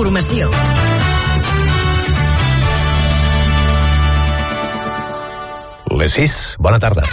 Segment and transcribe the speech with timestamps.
[0.00, 0.48] Informació.
[6.00, 6.56] Les 6.
[6.58, 7.04] Bona tarda.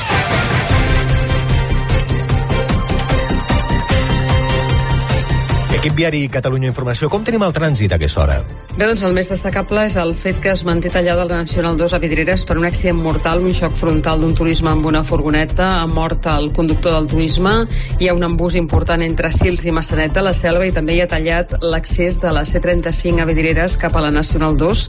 [5.78, 8.38] Equip Viari Catalunya Informació, com tenim el trànsit a aquesta hora?
[8.72, 11.94] Bé, doncs el més destacable és el fet que es manté tallada la Nacional 2
[11.94, 15.86] a Vidreres per un accident mortal, un xoc frontal d'un turisme amb una furgoneta, ha
[15.86, 17.54] mort el conductor del turisme,
[18.00, 21.04] hi ha un embús important entre Sils i Massanet de la Selva i també hi
[21.06, 24.88] ha tallat l'accés de la C35 a Vidreres cap a la Nacional 2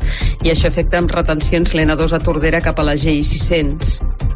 [0.48, 4.27] i això afecta amb retencions l'N2 a Tordera cap a la G600.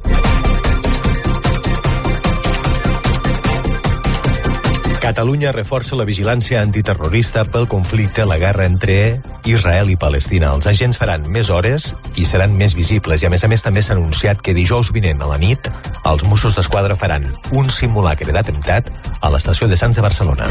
[5.13, 10.55] Catalunya reforça la vigilància antiterrorista pel conflicte, la guerra entre Israel i Palestina.
[10.57, 13.83] Els agents faran més hores i seran més visibles i, a més a més, també
[13.85, 15.69] s'ha anunciat que dijous vinent a la nit
[16.09, 18.89] els Mossos d'Esquadra faran un simulacre d'atemptat
[19.21, 20.49] a l'estació de Sants de Barcelona.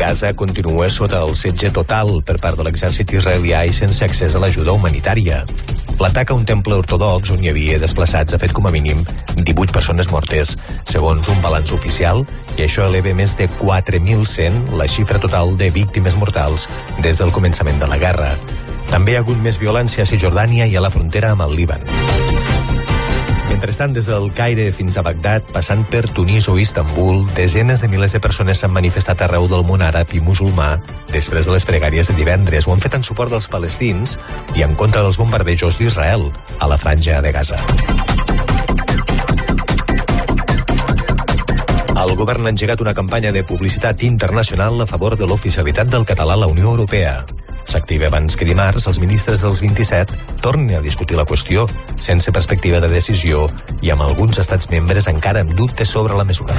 [0.00, 4.40] Gaza continua sota el setge total per part de l'exèrcit israelià i sense accés a
[4.40, 5.44] l'ajuda humanitària.
[5.98, 9.00] L'atac a un temple ortodox on hi havia desplaçats ha fet com a mínim
[9.36, 10.52] 18 persones mortes,
[10.84, 12.24] segons un balanç oficial,
[12.58, 16.68] i això eleva més de 4.100 la xifra total de víctimes mortals
[17.00, 18.34] des del començament de la guerra.
[18.92, 21.88] També hi ha hagut més violència a Cisjordània i a la frontera amb el Líban.
[23.56, 28.12] Mentrestant, des del Caire fins a Bagdad, passant per Tunis o Istanbul, desenes de milers
[28.12, 30.74] de persones s'han manifestat arreu del món àrab i musulmà
[31.08, 32.68] després de les pregàries de divendres.
[32.68, 34.18] Ho han fet en suport dels palestins
[34.60, 36.28] i en contra dels bombardejos d'Israel
[36.60, 37.56] a la franja de Gaza.
[41.96, 46.36] El govern ha engegat una campanya de publicitat internacional a favor de l'oficialitat del català
[46.36, 47.22] a la Unió Europea.
[47.66, 51.66] S'activa abans que dimarts els ministres dels 27 tornin a discutir la qüestió
[51.98, 53.48] sense perspectiva de decisió
[53.82, 56.54] i amb alguns estats membres encara amb dubtes sobre la mesura.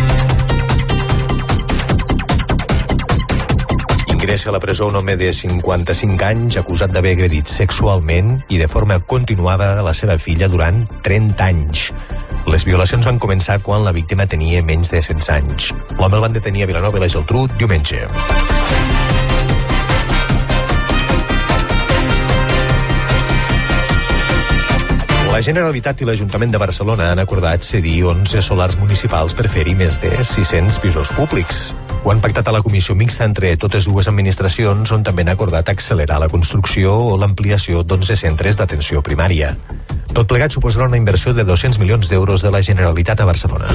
[4.11, 8.67] Ingressa a la presó un home de 55 anys acusat d'haver agredit sexualment i de
[8.67, 11.87] forma continuada la seva filla durant 30 anys.
[12.51, 15.71] Les violacions van començar quan la víctima tenia menys de 16 anys.
[15.95, 18.07] L'home el van detenir a Vilanova i la Geltrú diumenge.
[25.37, 29.99] La Generalitat i l'Ajuntament de Barcelona han acordat cedir 11 solars municipals per fer-hi més
[30.01, 31.59] de 600 pisos públics.
[31.99, 35.69] Ho han pactat a la comissió mixta entre totes dues administracions, on també han acordat
[35.69, 39.53] accelerar la construcció o l'ampliació d'11 centres d'atenció primària.
[40.09, 43.69] Tot plegat suposarà una inversió de 200 milions d'euros de la Generalitat a Barcelona.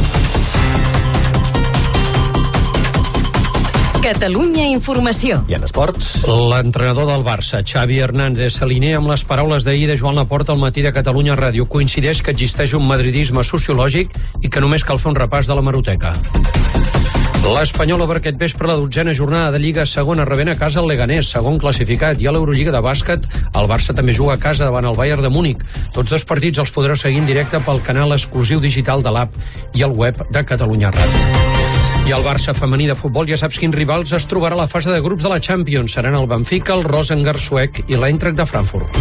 [4.03, 5.37] Catalunya Informació.
[5.47, 6.25] I en esports?
[6.27, 10.83] L'entrenador del Barça, Xavi Hernández, s'alinea amb les paraules d'ahir de Joan Laporta al matí
[10.83, 11.69] de Catalunya Ràdio.
[11.71, 14.11] Coincideix que existeix un madridisme sociològic
[14.43, 16.17] i que només cal fer un repàs de la maroteca.
[17.47, 21.31] L'Espanyol obre aquest vespre la dotzena jornada de Lliga segona rebent a casa el Leganés,
[21.31, 24.99] segon classificat, i a l'Eurolliga de bàsquet el Barça també juga a casa davant el
[24.99, 25.63] Bayern de Múnich.
[25.95, 29.39] Tots dos partits els podreu seguir en directe pel canal exclusiu digital de l'app
[29.79, 31.52] i el web de Catalunya Ràdio.
[32.13, 35.01] El Barça femení de futbol ja saps quins rivals es trobarà a la fase de
[35.01, 35.95] grups de la Champions.
[35.97, 38.99] Seran el Benfica, el Rosengar suec i l'Eintracht de Frankfurt.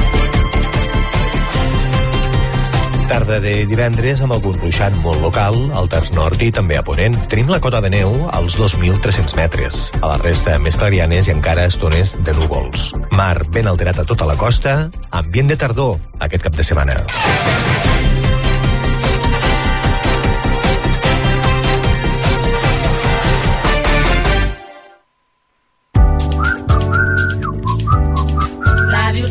[3.11, 7.17] Tarda de divendres amb algun ruixat molt local, al terç nord i també a Ponent.
[7.27, 9.81] Tenim la cota de neu als 2.300 metres.
[9.99, 12.93] A la resta, més clarianes i encara estones de núvols.
[13.11, 17.01] Mar ben alterat a tota la costa, ambient de tardor aquest cap de setmana.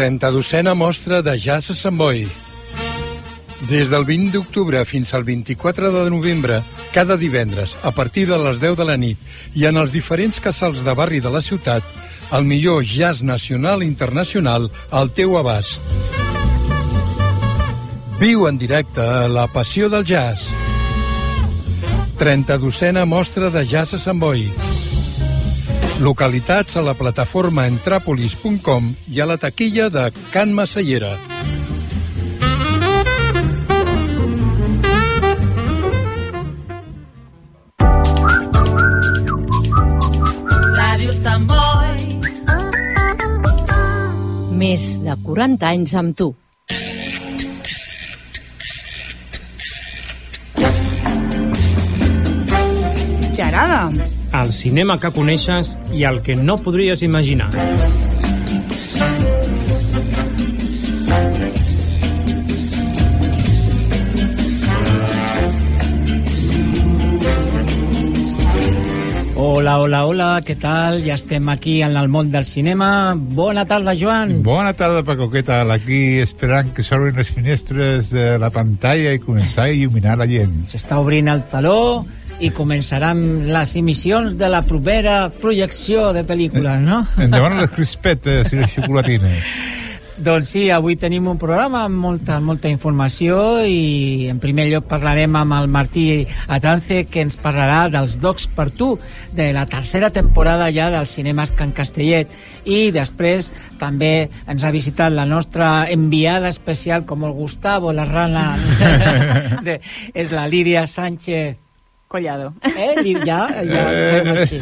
[0.00, 2.22] 32a mostra de jazz a Sant Boi.
[3.68, 6.62] Des del 20 d'octubre fins al 24 de novembre,
[6.94, 9.18] cada divendres, a partir de les 10 de la nit,
[9.52, 11.84] i en els diferents casals de barri de la ciutat,
[12.32, 15.84] el millor jazz nacional i internacional al teu abast.
[18.24, 20.48] Viu en directe la passió del jazz.
[22.16, 24.48] 32a mostra de jazz a Sant Boi.
[26.00, 31.12] Localitats a la plataforma entrapolis.com i a la taquilla de Can Massallera.
[44.56, 46.32] Més de 40 anys amb tu.
[53.40, 53.88] Gerada.
[54.36, 57.48] El cinema que coneixes i el que no podries imaginar.
[69.40, 71.00] Hola, hola, hola, què tal?
[71.00, 73.16] Ja estem aquí en el món del cinema.
[73.16, 74.42] Bona tarda, Joan.
[74.44, 75.72] Bona tarda, Paco, què tal?
[75.72, 80.66] Aquí esperant que s'obrin les finestres de la pantalla i començar a il·luminar la gent.
[80.68, 81.80] S'està obrint el taló
[82.40, 83.20] i començaran
[83.52, 87.04] les emissions de la propera projecció de pel·lícules, no?
[87.20, 89.44] Endavant les crispetes i les xocolatines.
[90.20, 95.38] Doncs sí, avui tenim un programa amb molta, molta informació i en primer lloc parlarem
[95.38, 98.90] amb el Martí Atance que ens parlarà dels Docs per tu,
[99.32, 102.28] de la tercera temporada ja del Cinemes Can Castellet
[102.68, 103.48] i després
[103.80, 108.44] també ens ha visitat la nostra enviada especial com el Gustavo, la rana
[109.66, 109.80] de,
[110.12, 111.69] és la Lídia Sánchez
[112.10, 112.54] Collado.
[112.66, 114.56] Eh, ja, ja fem així.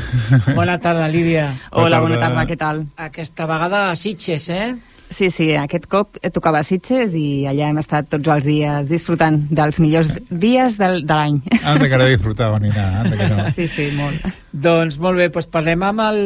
[0.53, 1.47] Bona tarda, Lídia.
[1.73, 2.83] Hola, bona tarda, què tal?
[3.00, 4.67] Aquesta vegada a Sitges, eh?
[5.09, 9.41] Sí, sí, aquest cop tocava a Sitges i allà hem estat tots els dies disfrutant
[9.49, 11.39] dels millors dies del, de l'any.
[11.62, 13.49] Anda que no disfrutava ni nada, anda que no.
[13.56, 14.29] Sí, sí, molt.
[14.53, 16.21] Doncs molt bé, doncs parlem amb el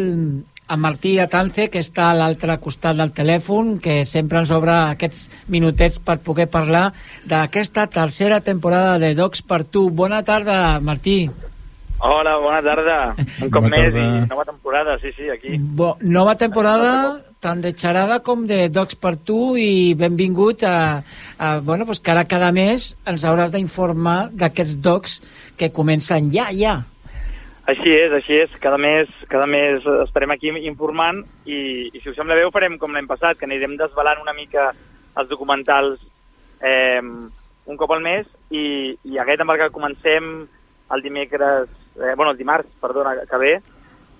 [0.68, 5.30] amb Martí Atance, que està a l'altre costat del telèfon, que sempre ens obre aquests
[5.52, 6.90] minutets per poder parlar
[7.28, 9.88] d'aquesta tercera temporada de Docs per tu.
[9.90, 11.26] Bona tarda, Martí.
[12.02, 12.96] Hola, bona tarda.
[13.42, 14.06] Un cop Bona més tarda.
[14.24, 15.58] i nova temporada, sí, sí, aquí.
[15.58, 21.02] Bo, nova temporada tant de xerada com de Docs per tu i benvingut a,
[21.38, 25.18] a bueno, pues que ara cada mes ens hauràs d'informar d'aquests docs
[25.58, 26.80] que comencen ja, ja.
[27.70, 28.50] Així és, així és.
[28.60, 32.74] Cada mes, cada mes estarem aquí informant i, i si us sembla bé ho farem
[32.78, 34.72] com l'any passat, que anirem desvelant una mica
[35.16, 36.00] els documentals
[36.62, 40.32] eh, un cop al mes i, i aquest amb el que comencem
[40.92, 43.52] el dimecres, eh, bueno, el dimarts, perdona, que ve,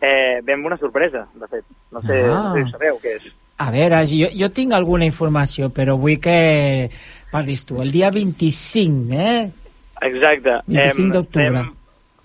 [0.01, 1.65] eh, ve amb una sorpresa, de fet.
[1.93, 2.39] No sé, Ah.
[2.47, 3.27] no sé si ho sabeu què és.
[3.59, 6.89] A veure, jo, jo tinc alguna informació, però vull que
[7.31, 7.83] parlis tu.
[7.83, 9.51] El dia 25, eh?
[10.09, 10.61] Exacte.
[10.67, 11.51] 25 Em, d'octubre.
[11.53, 11.75] fem-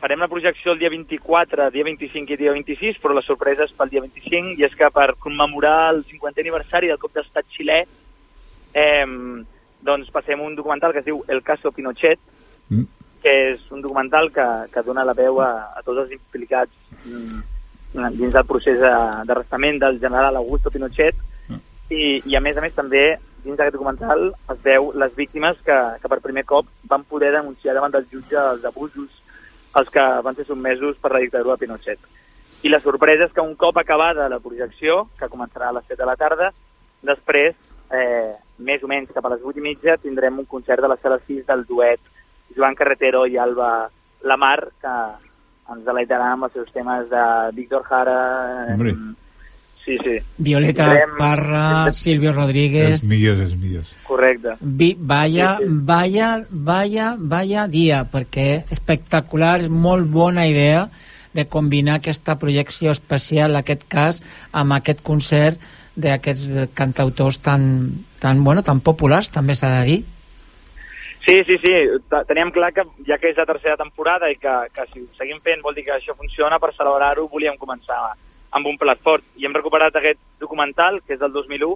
[0.07, 3.73] Farem la projecció el dia 24, dia 25 i dia 26, però la sorpresa és
[3.75, 7.81] pel dia 25, i és que per commemorar el 50è aniversari del cop d'estat xilè,
[8.71, 9.03] eh,
[9.83, 12.23] doncs passem un documental que es diu El caso Pinochet,
[12.69, 12.83] Mm.
[13.23, 16.73] que és un documental que, que dona la veu a, a tots els implicats
[17.05, 21.15] mm, dins del procés d'arrestament del general Augusto Pinochet
[21.89, 23.05] i, i a més a més també
[23.45, 27.73] dins d'aquest documental es veu les víctimes que, que per primer cop van poder denunciar
[27.77, 29.15] davant del jutge els abusos
[29.73, 31.99] als que van ser sotmesos per la dictadura de Pinochet.
[32.63, 36.01] I la sorpresa és que un cop acabada la projecció, que començarà a les 7
[36.01, 36.51] de la tarda,
[37.05, 37.55] després,
[37.93, 40.97] eh, més o menys cap a les 8 i mitja, tindrem un concert de la
[40.97, 41.99] sala 6 del duet
[42.55, 43.89] Joan Carretero i Alba
[44.23, 44.95] Lamar, que
[45.73, 48.19] ens deleitaran amb els seus temes de Víctor Jara...
[48.73, 48.95] Hombre.
[49.87, 50.17] Sí, sí.
[50.37, 52.97] Violeta Tindrem- Parra, Silvio Rodríguez...
[52.97, 53.93] Els millors, els millors.
[54.03, 54.57] Correcte.
[54.59, 55.77] Vi, vaya, Sí, sí.
[55.87, 60.89] vaya, vaya, vaya dia, perquè espectacular, és molt bona idea
[61.31, 64.19] de combinar aquesta projecció especial, en aquest cas,
[64.51, 65.57] amb aquest concert
[65.95, 67.63] d'aquests cantautors tan,
[68.19, 69.99] tan, bueno, tan populars, també s'ha de dir.
[71.27, 71.73] Sí, sí, sí.
[72.27, 75.39] Teníem clar que ja que és la tercera temporada i que, que si ho seguim
[75.43, 77.97] fent vol dir que això funciona, per celebrar-ho volíem començar
[78.51, 79.23] amb un plat fort.
[79.37, 81.75] I hem recuperat aquest documental, que és del 2001,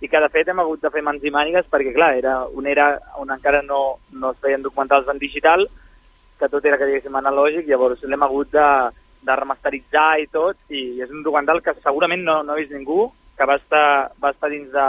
[0.00, 2.70] i que de fet hem hagut de fer mans i mànigues perquè, clar, era una
[2.70, 2.86] era
[3.22, 5.64] on encara no, no es feien documentals en digital,
[6.38, 8.66] que tot era, que diguéssim, analògic, llavors l'hem hagut de,
[9.24, 13.06] de remasteritzar i tot, i és un documental que segurament no, no ha vist ningú,
[13.36, 14.86] que va estar, va estar dins de,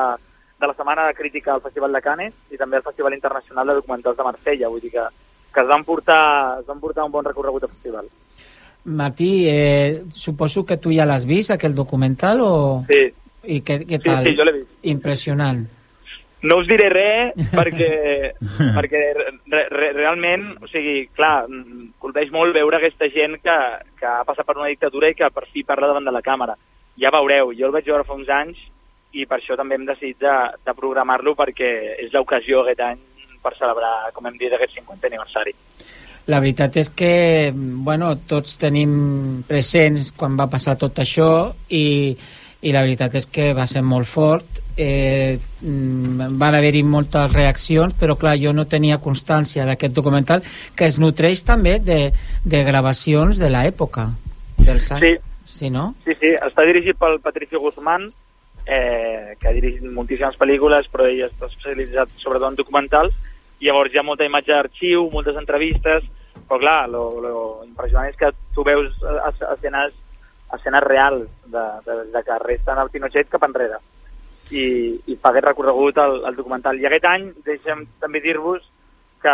[0.60, 3.79] de la setmana de crítica al Festival de Canes i també al Festival Internacional de
[3.79, 5.07] Documentals de Marsella, vull dir que,
[5.53, 6.24] que es, van portar,
[6.60, 8.12] es van portar un bon recorregut al festival.
[8.88, 12.86] Martí, eh, suposo que tu ja l'has vist, aquell documental, o...
[12.88, 13.01] Sí,
[13.48, 14.25] I què, què Sí, tal?
[14.27, 14.72] sí, jo l'he vist.
[14.88, 15.65] Impressionant.
[16.48, 17.89] No us diré res perquè,
[18.75, 23.58] perquè re, re, realment, o sigui, clar, mm, colpeix molt veure aquesta gent que,
[24.00, 26.56] que ha passat per una dictadura i que per fi parla davant de la càmera.
[27.01, 28.60] Ja veureu, jo el vaig veure fa uns anys
[29.17, 31.72] i per això també hem decidit de, de programar-lo perquè
[32.06, 33.00] és l'ocasió aquest any
[33.44, 35.53] per celebrar, com hem dit, aquest 50 aniversari.
[36.27, 42.12] La veritat és que, bueno, tots tenim presents quan va passar tot això i,
[42.62, 44.60] i la veritat és que va ser molt fort.
[44.77, 50.43] Eh, mm, van haver-hi moltes reaccions, però clar, jo no tenia constància d'aquest documental
[50.75, 52.12] que es nutreix també de,
[52.43, 54.12] de gravacions de l'època.
[54.60, 55.15] Del Sí.
[55.48, 55.93] Sí, no?
[56.03, 58.10] Sí, sí, està dirigit pel Patricio Guzmán,
[58.67, 63.15] eh, que ha dirigit moltíssimes pel·lícules, però ell està especialitzat sobretot en documentals,
[63.63, 66.03] llavors hi ha molta imatge d'arxiu, moltes entrevistes,
[66.48, 68.94] però clar, lo, lo impressionant és que tu veus
[69.29, 69.94] es- escenes,
[70.53, 73.79] escenes reals de, de, de que resten el Pinochet cap enrere
[74.51, 74.63] i,
[75.12, 76.79] i fa aquest recorregut al, al documental.
[76.79, 78.63] I aquest any, deixem també dir-vos
[79.22, 79.34] que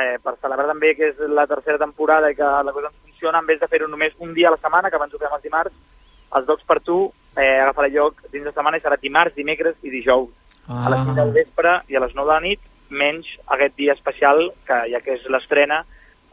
[0.00, 3.42] eh, per celebrar també que és la tercera temporada i que la cosa ens funciona,
[3.42, 5.44] en vez de fer-ho només un dia a la setmana, que abans ho fèiem els
[5.44, 5.74] dimarts,
[6.38, 6.98] els Docs per tu
[7.36, 10.30] eh, agafarà lloc dins de setmana i serà dimarts, dimecres i dijous.
[10.68, 10.86] Ah.
[10.86, 12.60] A les 5 del vespre i a les 9 de la nit,
[12.90, 15.82] menys aquest dia especial, que ja que és l'estrena,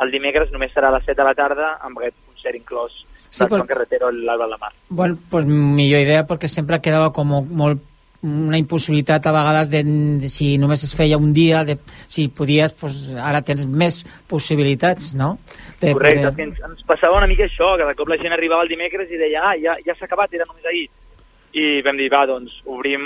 [0.04, 3.44] el dimecres només serà a les 7 de la tarda amb aquest concert inclòs Sí,
[3.44, 4.70] del Joan Carretero i l'Alba Lamar.
[4.90, 7.84] Bueno, pues millor idea perquè sempre quedava com molt
[8.24, 9.84] una impossibilitat a vegades de,
[10.18, 11.76] de si només es feia un dia, de,
[12.08, 15.38] si podies, pues, ara tens més possibilitats, no?
[15.82, 18.64] De, Correcte, de- ens, ens passava una mica això, que de cop la gent arribava
[18.66, 20.88] el dimecres i deia, ah, ja, ja s'ha acabat, era només ahir.
[21.54, 23.06] I vam dir, va, doncs, obrim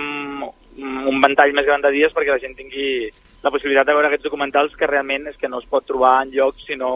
[0.77, 3.09] un ventall més gran de dies perquè la gent tingui
[3.41, 6.33] la possibilitat de veure aquests documentals que realment és que no es pot trobar en
[6.35, 6.91] lloc sinó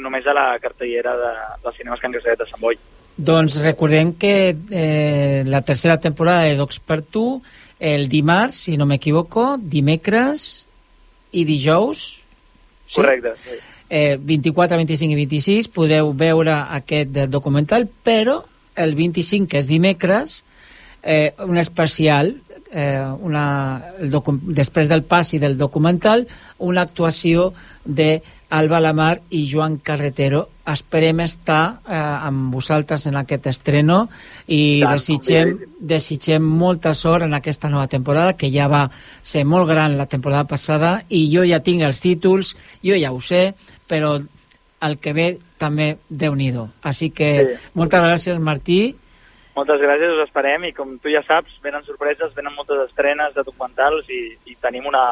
[0.00, 1.32] només a la cartellera de,
[1.64, 2.78] del cinema Can Caset de Sant Boi.
[3.16, 7.42] Doncs recordem que eh, la tercera temporada de Docs per tu,
[7.80, 10.66] el dimarts, si no m'equivoco, dimecres
[11.36, 12.20] i dijous,
[12.90, 12.96] Sí?
[12.96, 13.56] Correcte, sí.
[13.88, 18.40] eh, 24, 25 i 26 podeu veure aquest eh, documental, però
[18.74, 20.40] el 25, que és dimecres,
[21.04, 22.32] eh, un especial,
[22.72, 26.26] eh, una, el docu després del passi del documental,
[26.58, 27.52] una actuació
[27.84, 30.48] de Alba Lamar i Joan Carretero.
[30.70, 34.02] Esperem estar eh, amb vosaltres en aquest estreno
[34.46, 38.88] i Tant, desitgem, desitgem molta sort en aquesta nova temporada, que ja va
[39.22, 43.20] ser molt gran la temporada passada i jo ja tinc els títols, jo ja ho
[43.22, 43.54] sé,
[43.88, 44.18] però
[44.80, 47.68] el que ve també déu nhi Així que Sí.
[47.74, 48.96] moltes gràcies, Martí.
[49.56, 53.44] Moltes gràcies, us esperem i com tu ja saps, venen sorpreses, venen moltes estrenes de
[53.46, 55.02] documentals i, i tenim una,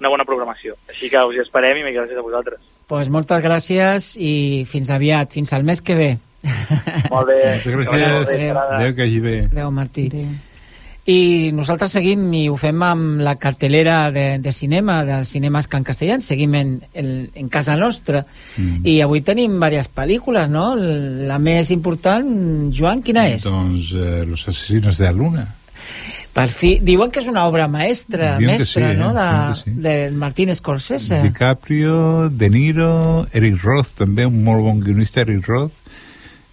[0.00, 0.76] una bona programació.
[0.92, 2.62] Així que us hi esperem i gràcies a vosaltres.
[2.86, 6.10] Pues moltes gràcies i fins aviat, fins al mes que ve.
[7.10, 7.40] Molt bé.
[7.58, 8.28] Moltes gràcies.
[8.28, 8.60] Adéu.
[8.62, 9.38] Adéu, que hagi bé.
[9.50, 10.10] Adéu, Martí.
[11.06, 15.86] I nosaltres seguim i ho fem amb la cartelera de, de cinema, de cinemes Can
[15.86, 18.24] Castellans, seguim en, en, en casa nostra.
[18.56, 18.80] Mm.
[18.82, 20.72] I avui tenim diverses pel·lícules, no?
[20.74, 22.26] La més important,
[22.74, 23.46] Joan, quina és?
[23.46, 25.46] Doncs eh, Los asesinos de la luna.
[26.36, 28.98] Per fi, diuen que és una obra maestra, Diuen mestra, sí, eh?
[28.98, 29.76] no?, de, Diuen que sí.
[29.86, 31.22] de Martín Scorsese.
[31.22, 35.85] DiCaprio, De Niro, Eric Roth, també un molt bon guionista, Eric Roth,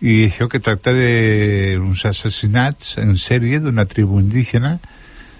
[0.03, 4.75] i això que tracta d'uns assassinats en sèrie d'una tribu indígena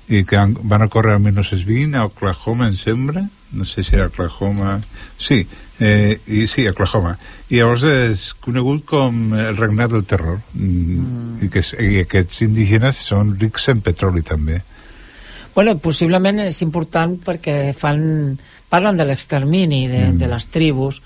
[0.08, 4.78] i que van ocórrer el 1920 a Oklahoma, em sembla, no sé si era Oklahoma...
[5.20, 5.46] Sí,
[5.80, 7.18] eh, i sí, Oklahoma.
[7.50, 10.40] I llavors és conegut com el regnat del terror.
[10.56, 11.44] Mm.
[11.44, 14.62] I, que, I aquests indígenes són rics en petroli, també.
[15.54, 18.38] Bueno, possiblement és important perquè fan,
[18.72, 20.20] parlen de l'extermini de, mm.
[20.24, 21.04] de les tribus,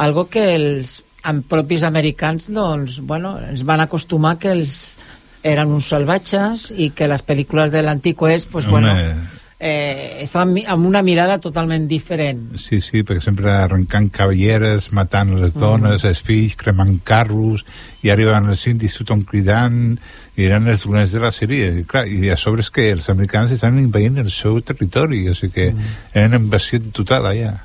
[0.00, 4.98] algo que els en propis americans doncs, bueno, ens van acostumar que els
[5.42, 8.80] eren uns salvatges i que les pel·lícules de l'antic oest pues, Home.
[8.80, 9.28] bueno,
[9.60, 12.56] eh, estaven amb una mirada totalment diferent.
[12.58, 17.66] Sí, sí, perquè sempre arrencant cavalleres, matant les dones, els fills, cremant carros,
[18.02, 19.98] i arriben els indis tothom cridant,
[20.40, 21.70] i eren els doners de la sèrie.
[21.82, 25.36] I, clar, I a sobre és que els americans estan invadint el seu territori, o
[25.36, 25.96] sigui que mm.
[26.16, 27.58] eren invasió total allà.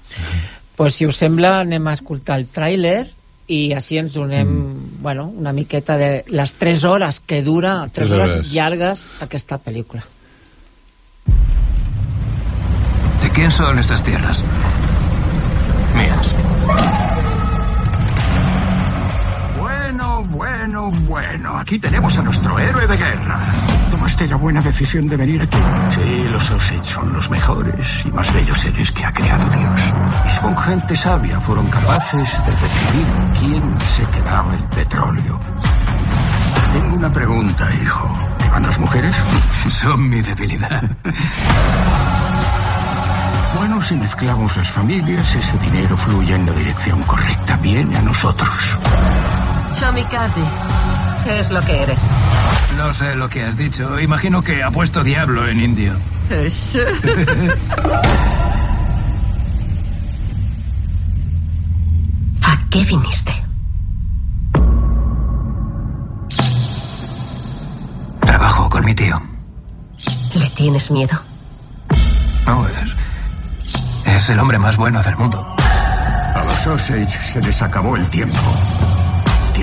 [0.76, 3.06] Pues, si us sembla, anem a escoltar el tràiler
[3.48, 5.02] i així ens donem mm.
[5.02, 8.52] bueno, una miqueta de les 3 hores que dura, 3 Tres hores hores.
[8.52, 10.04] llargues, aquesta pel·lícula.
[13.22, 14.44] ¿De quién son estas tierras?
[15.96, 17.05] Mías.
[20.92, 21.58] Bueno.
[21.58, 23.40] Aquí tenemos a nuestro héroe de guerra.
[23.90, 25.58] ¿Tomaste la buena decisión de venir aquí?
[25.90, 29.94] Sí, los Osage son los mejores y más bellos seres que ha creado Dios.
[30.26, 31.40] Y son gente sabia.
[31.40, 33.08] Fueron capaces de decidir
[33.40, 35.40] quién se quedaba el petróleo.
[36.74, 38.36] Tengo una pregunta, hijo.
[38.38, 39.16] ¿Te van las mujeres?
[39.70, 40.84] Son mi debilidad.
[43.56, 47.58] Bueno, si mezclamos las familias, ese dinero fluye en la dirección correcta.
[47.58, 48.80] Viene a nosotros.
[49.80, 50.42] Shomikaze,
[51.26, 52.02] ¿qué es lo que eres?
[52.78, 54.00] No sé lo que has dicho.
[54.00, 55.94] Imagino que ha puesto diablo en indio.
[62.42, 63.34] ¿A qué viniste?
[68.22, 69.22] Trabajo con mi tío.
[70.34, 71.22] ¿Le tienes miedo?
[72.46, 72.76] No, es.
[74.06, 75.46] Es el hombre más bueno del mundo.
[75.60, 78.38] A los Osage se les acabó el tiempo.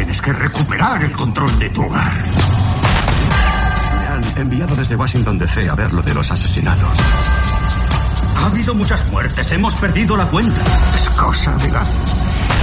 [0.02, 2.12] Tienes que recuperar el control de tu hogar.
[3.98, 6.98] Me han enviado desde Washington DC a ver lo de los asesinatos.
[8.34, 10.60] Ha habido muchas muertes, hemos perdido la cuenta.
[10.92, 11.84] Es cosa de la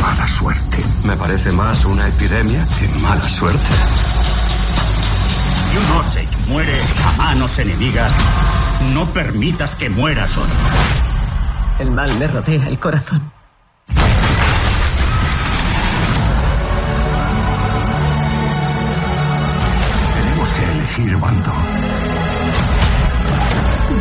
[0.02, 0.84] mala suerte.
[1.06, 3.70] Me parece más una epidemia que mala suerte.
[5.70, 8.14] Si un Osage muere a manos enemigas,
[8.94, 10.52] no permitas que muera solo.
[11.80, 13.39] El mal me rodea el corazón.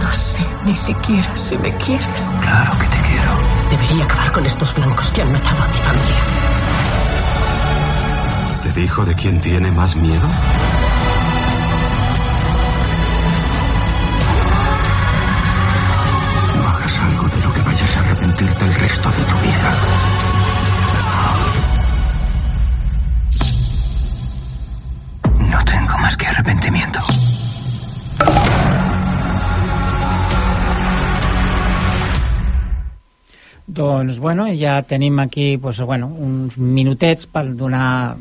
[0.01, 2.31] No sé ni siquiera si me quieres.
[2.41, 3.33] Claro que te quiero.
[3.71, 6.17] Debería acabar con estos blancos que han matado a mi familia.
[8.63, 10.29] ¿Te dijo de quién tiene más miedo?
[16.57, 19.71] No hagas algo de lo que vayas a arrepentirte el resto de tu vida.
[34.09, 38.17] Doncs, bueno, ja tenim aquí pues, bueno, uns minutets per donar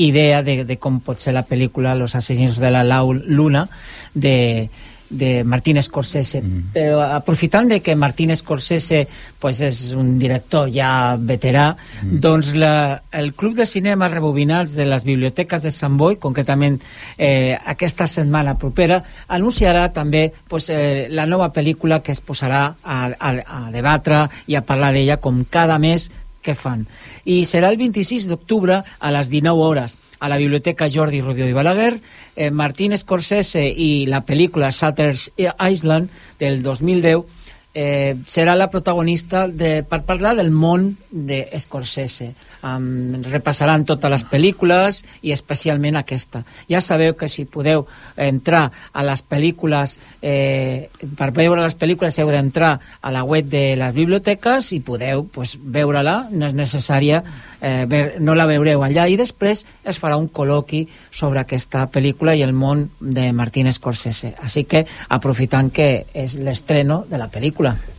[0.00, 3.68] idea de, de com pot ser la pel·lícula Los asesinos de la Luna
[4.14, 4.70] de,
[5.10, 6.70] de Martín Scorsese mm.
[6.74, 9.06] però aprofitant de que Martín Scorsese
[9.40, 12.20] pues, és un director ja veterà mm.
[12.20, 16.78] doncs la, el Club de Cinema Rebobinats de les Biblioteques de Sant Boi concretament
[17.16, 22.98] eh, aquesta setmana propera anunciarà també pues, eh, la nova pel·lícula que es posarà a,
[23.08, 26.10] a, a debatre i a parlar d'ella com cada mes
[26.42, 26.86] que fan.
[27.28, 31.52] I serà el 26 d'octubre a les 19 hores a la Biblioteca Jordi Rubió i
[31.52, 32.00] Balaguer,
[32.36, 37.37] eh, Martín Scorsese i la pel·lícula Shutters Island del 2010
[37.74, 42.32] eh, serà la protagonista de, per parlar del món de Scorsese.
[42.58, 46.42] Um, repassaran totes les pel·lícules i especialment aquesta.
[46.70, 47.84] Ja sabeu que si podeu
[48.16, 53.76] entrar a les pel·lícules, eh, per veure les pel·lícules heu d'entrar a la web de
[53.78, 57.22] les biblioteques i podeu pues, veure-la, no és necessària,
[57.60, 62.34] eh, ver, no la veureu allà i després es farà un col·loqui sobre aquesta pel·lícula
[62.34, 64.34] i el món de Martín Scorsese.
[64.42, 67.57] Així que aprofitant que és l'estreno de la pel·lícula.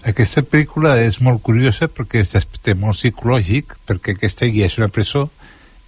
[0.10, 4.88] Aquesta pel·lícula és molt curiosa perquè és d'aspecte molt psicològic, perquè aquesta guia és una
[4.94, 5.28] presó,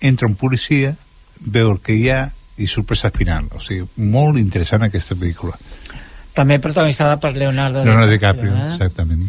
[0.01, 0.95] entra un policia,
[1.41, 2.25] veu el que hi ha
[2.61, 3.47] i sorpresa final.
[3.55, 5.55] O sigui, molt interessant aquesta pel·lícula.
[6.35, 8.67] També protagonitzada per Leonardo, Leonardo DiCaprio, eh?
[8.73, 9.25] exactament.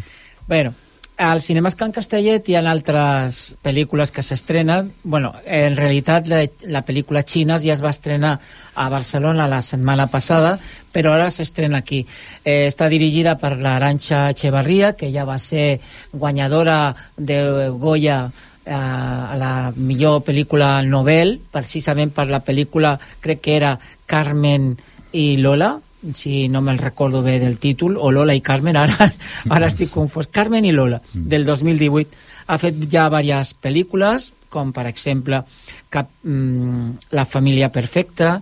[0.47, 0.75] Bueno,
[1.23, 4.91] als cinemes Can Castellet hi ha altres pel·lícules que s'estrenen.
[5.05, 8.33] Bueno, en realitat la, la pel·lícula Xines ja es va estrenar
[8.75, 10.57] a Barcelona la setmana passada,
[10.93, 12.03] però ara s'estrena aquí.
[12.45, 15.81] Eh, està dirigida per l'Aranxa Echevarria, que ja va ser
[16.13, 23.57] guanyadora de Goya eh, a la millor pel·lícula novel, precisament per la pel·lícula, crec que
[23.61, 24.73] era Carmen
[25.13, 25.77] i Lola,
[26.15, 29.13] si no me'n recordo bé del títol, o Lola i Carmen, ara,
[29.49, 32.11] ara estic confós, Carmen i Lola, del 2018.
[32.51, 35.43] Ha fet ja diverses pel·lícules, com per exemple
[35.89, 38.41] Cap, mm, La família perfecta,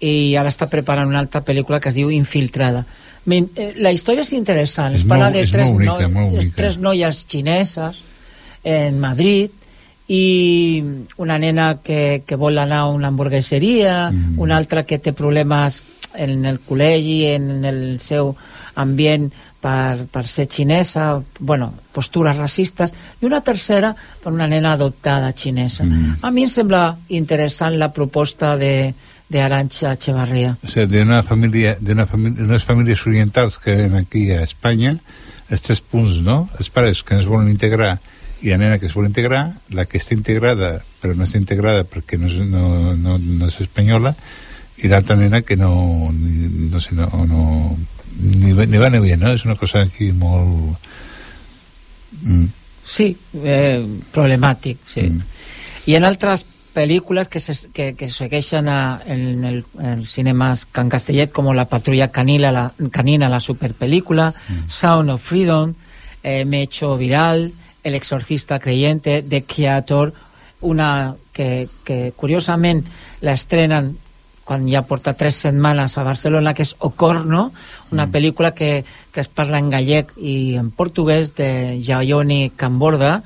[0.00, 2.84] i ara està preparant una altra pel·lícula que es diu Infiltrada.
[3.28, 6.52] Eh, la història és interessant, És es parla molt- de tres, bonica, bonica.
[6.56, 8.02] tres noies xineses
[8.64, 9.50] en Madrid
[10.08, 10.82] i
[11.18, 14.38] una nena que, que vol anar a una hamburgueseria, mm.
[14.40, 15.82] una altra que té problemes
[16.18, 18.34] en el col·legi, en el seu
[18.78, 19.28] ambient
[19.62, 25.84] per, per ser xinesa, bueno, postures racistes, i una tercera per una nena adoptada xinesa.
[25.84, 26.18] Mm.
[26.22, 28.92] A mi em sembla interessant la proposta de,
[29.28, 30.56] de Arancha Echevarría.
[30.62, 34.42] O sea, de una familia, de una familia, unes famílies orientals que ven aquí a
[34.42, 34.98] Espanya,
[35.48, 36.48] els tres punts, no?
[36.58, 37.98] Els pares que no es volen integrar
[38.42, 41.82] i la nena que es vol integrar, la que està integrada però no està integrada
[41.86, 44.14] perquè no és, no, no, no és espanyola
[44.82, 47.76] i l'altra nena que no ni, no sé, no, no
[48.20, 49.32] ni, va- ni va ni bien, no?
[49.34, 50.76] És una cosa així molt...
[52.22, 52.46] Mm.
[52.88, 53.10] Sí,
[53.44, 53.82] eh,
[54.14, 55.02] problemàtic, sí.
[55.10, 55.26] Mm.
[55.88, 60.88] Hi ha altres pel·lícules que, se, que, que segueixen a, en el en cinemes Can
[60.92, 64.68] Castellet com La patrulla canina, la, canina, la superpel·lícula, mm.
[64.68, 65.74] Sound of Freedom,
[66.22, 70.12] eh, Me he hecho viral, El exorcista creyente, The Creator,
[70.60, 72.82] una que, que curiosament
[73.22, 73.92] l'estrenen
[74.48, 77.50] quan ja porta tres setmanes a Barcelona, que és Ocorno,
[77.92, 78.12] una mm.
[78.14, 78.80] pel·lícula que,
[79.12, 83.18] que es parla en gallec i en portuguès de Jaione Camborda.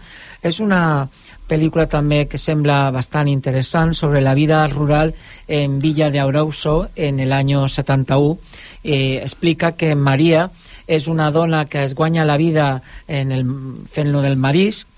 [0.42, 1.06] És una
[1.46, 5.14] pel·lícula també que sembla bastant interessant sobre la vida rural
[5.46, 8.38] en Villa de Arouso en el año 71.
[8.82, 10.48] Eh, explica que Maria
[10.90, 13.46] és una dona que es guanya la vida en el,
[13.86, 14.88] fent-lo del marisc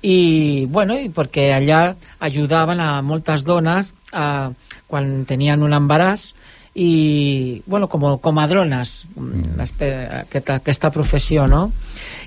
[0.00, 1.94] i, bueno, i perquè allà
[2.24, 4.52] ajudaven a moltes dones a,
[4.90, 6.32] quan tenien un embaràs
[6.74, 9.60] i, bueno, com comadrones, mm.
[9.62, 11.68] aquesta, aquesta professió, no?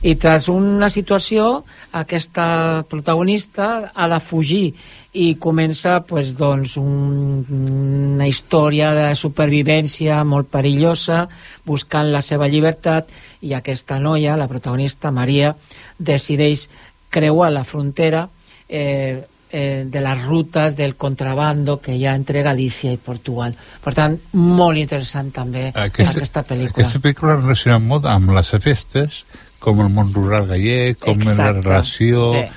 [0.07, 4.71] I tras una situació, aquesta protagonista ha de fugir
[5.17, 11.25] i comença pues, doncs, un, una història de supervivència molt perillosa,
[11.65, 15.55] buscant la seva llibertat, i aquesta noia, la protagonista, Maria,
[15.99, 16.69] decideix
[17.11, 18.27] creuar la frontera
[18.69, 23.55] eh, eh, de les rutes del contrabando que hi ha entre Galícia i Portugal.
[23.83, 26.83] Per tant, molt interessant també aquesta, aquesta pel·lícula.
[26.83, 29.25] Aquesta pel·lícula relaciona molt amb les festes,
[29.59, 32.31] com el món rural gallec, com Exacte, la relació...
[32.37, 32.47] Sí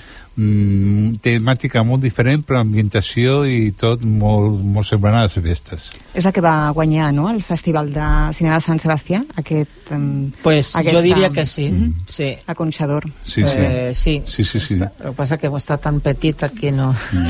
[0.40, 5.90] mm, temàtica molt diferent, però ambientació i tot molt, molt semblant a les festes.
[6.14, 9.92] És la que va guanyar, no?, el Festival de Cinema de Sant Sebastià, aquest...
[9.94, 11.94] Um, pues aquesta, jo diria que sí, mm -hmm.
[12.09, 12.31] sí.
[12.46, 13.09] Aconxador.
[13.22, 13.57] Sí, sí.
[13.57, 14.22] Eh, sí.
[14.24, 14.74] sí, sí, sí.
[14.74, 16.94] Està, el que passa que està tan petit que no...
[17.12, 17.29] Mm.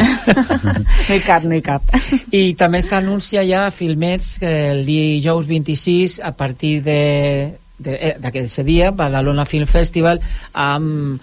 [1.09, 1.83] no hi cap, no hi cap.
[2.31, 9.47] I també s'anuncia ja filmets que el dijous 26 a partir de d'aquest dia, Badalona
[9.49, 10.21] Film Festival,
[10.53, 11.23] amb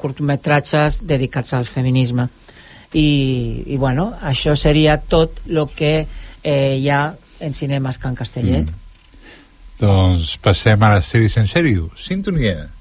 [0.00, 2.28] curtmetratges dedicats al feminisme.
[2.90, 3.08] I,
[3.70, 5.94] i bueno, això seria tot el que
[6.42, 7.04] eh, hi ha
[7.40, 8.66] en cinemes Can Castellet.
[8.66, 8.76] Mm.
[9.80, 11.88] Doncs passem a les sèries en sèrio.
[11.96, 12.58] Sintonia.
[12.58, 12.79] Sintonia.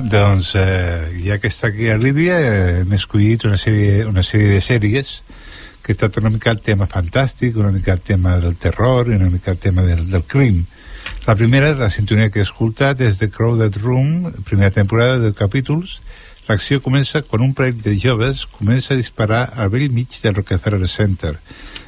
[0.00, 4.48] Doncs, eh, ja que està aquí a Lídia, eh, hem escollit una sèrie, una sèrie
[4.52, 5.20] de sèries
[5.82, 9.30] que tracta una mica el tema fantàstic, una mica el tema del terror i una
[9.30, 10.66] mica el tema del, del crim.
[11.26, 16.00] La primera, la sintonia que he escoltat, és The Crowded Room, primera temporada de capítols.
[16.48, 20.88] L'acció comença quan un parell de joves comença a disparar al vell mig del Rockefeller
[20.88, 21.34] Center.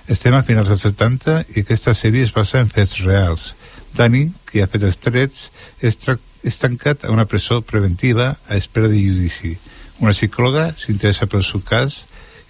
[0.08, 3.54] Estem a finals dels 70 i aquesta sèrie es basa en fets reals.
[3.96, 5.48] Danny, que ha fet els trets,
[5.80, 9.56] és tractat és tancat a una presó preventiva a espera de judici.
[10.00, 12.04] Una psicòloga s'interessa pel seu cas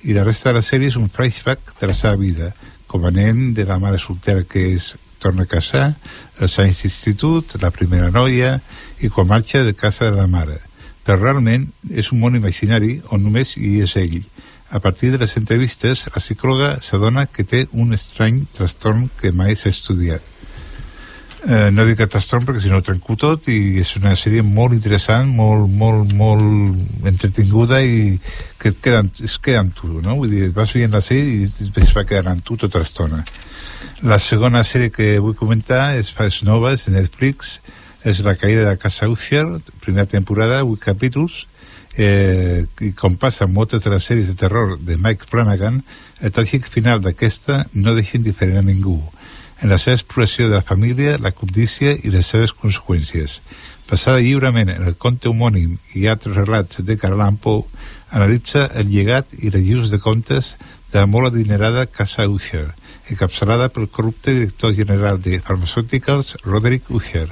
[0.06, 2.52] i la resta de la sèrie és un flashback de la seva vida,
[2.86, 5.92] com a nen de la mare soltera que es torna a casar,
[6.40, 8.56] els anys d'institut, la primera noia
[9.00, 10.60] i quan marxa de casa de la mare.
[11.04, 14.20] Però realment és un món imaginari on només hi és ell.
[14.70, 19.58] A partir de les entrevistes, la psicòloga s'adona que té un estrany trastorn que mai
[19.58, 20.39] s'ha estudiat
[21.48, 25.30] eh, no dic catastron perquè si no trenco tot i és una sèrie molt interessant
[25.36, 28.16] molt, molt, molt entretinguda i
[28.60, 30.16] que et queda, es queda amb tu no?
[30.20, 33.22] vull dir, vas veient la sèrie i es va quedar amb tu tota l'estona.
[34.04, 37.58] La segona sèrie que vull comentar és Fas Noves de Netflix
[38.04, 39.44] és La caïda de Casa Usher
[39.84, 41.46] primera temporada, 8 capítols.
[42.00, 45.80] Eh, i com passa amb moltes de les sèries de terror de Mike Flanagan
[46.22, 49.00] el tràgic final d'aquesta no deixa indiferent a ningú
[49.60, 53.40] en la seva exploració de la família, la cobdícia i les seves conseqüències.
[53.90, 57.66] Passada lliurement en el conte homònim i altres relats de Carlan Poe,
[58.10, 60.54] analitza el llegat i les llius de contes
[60.92, 62.68] de la molt adinerada Casa Usher,
[63.10, 67.28] encapçalada pel corrupte director general de Pharmaceuticals, Roderick Usher,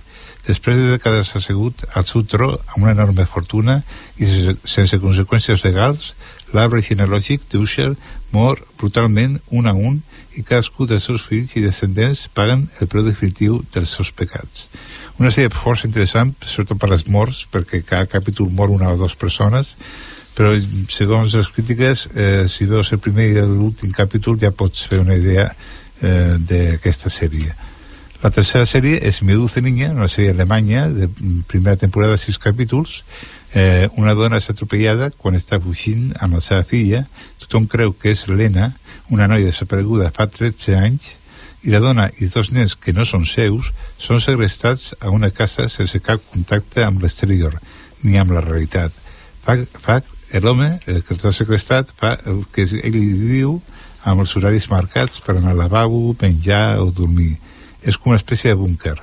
[0.47, 3.81] després de dècades assegut al seu tro amb una enorme fortuna
[4.17, 4.29] i
[4.64, 6.12] sense conseqüències legals,
[6.55, 7.93] l'arbre genealògic d'Usher
[8.33, 10.01] mor brutalment un a un
[10.38, 14.68] i cadascú dels seus fills i descendents paguen el preu definitiu dels seus pecats.
[15.18, 19.16] Una sèrie força interessant, sobretot per les morts, perquè cada capítol mor una o dues
[19.18, 19.74] persones,
[20.38, 20.53] però
[20.94, 25.16] segons les crítiques, eh, si veus el primer i l'últim capítol ja pots fer una
[25.18, 27.51] idea eh, d'aquesta sèrie.
[28.22, 31.07] La tercera sèrie és Medusa Niña, una sèrie alemanya de
[31.51, 33.03] primera temporada sis capítols.
[33.55, 37.05] Eh, una dona és atropellada quan està fugint amb la seva filla.
[37.42, 38.72] Tothom creu que és Lena,
[39.11, 41.14] una noia desapareguda fa 13 anys,
[41.62, 45.66] i la dona i dos nens que no són seus són segrestats a una casa
[45.73, 47.59] sense cap contacte amb l'exterior
[48.05, 48.94] ni amb la realitat.
[49.42, 49.99] Fa, fa
[50.44, 53.59] l'home eh, que ha segrestat fa el que ell li diu
[54.05, 57.35] amb els horaris marcats per anar al lavabo, menjar o dormir.
[57.83, 58.97] És com una espècie de búnquer.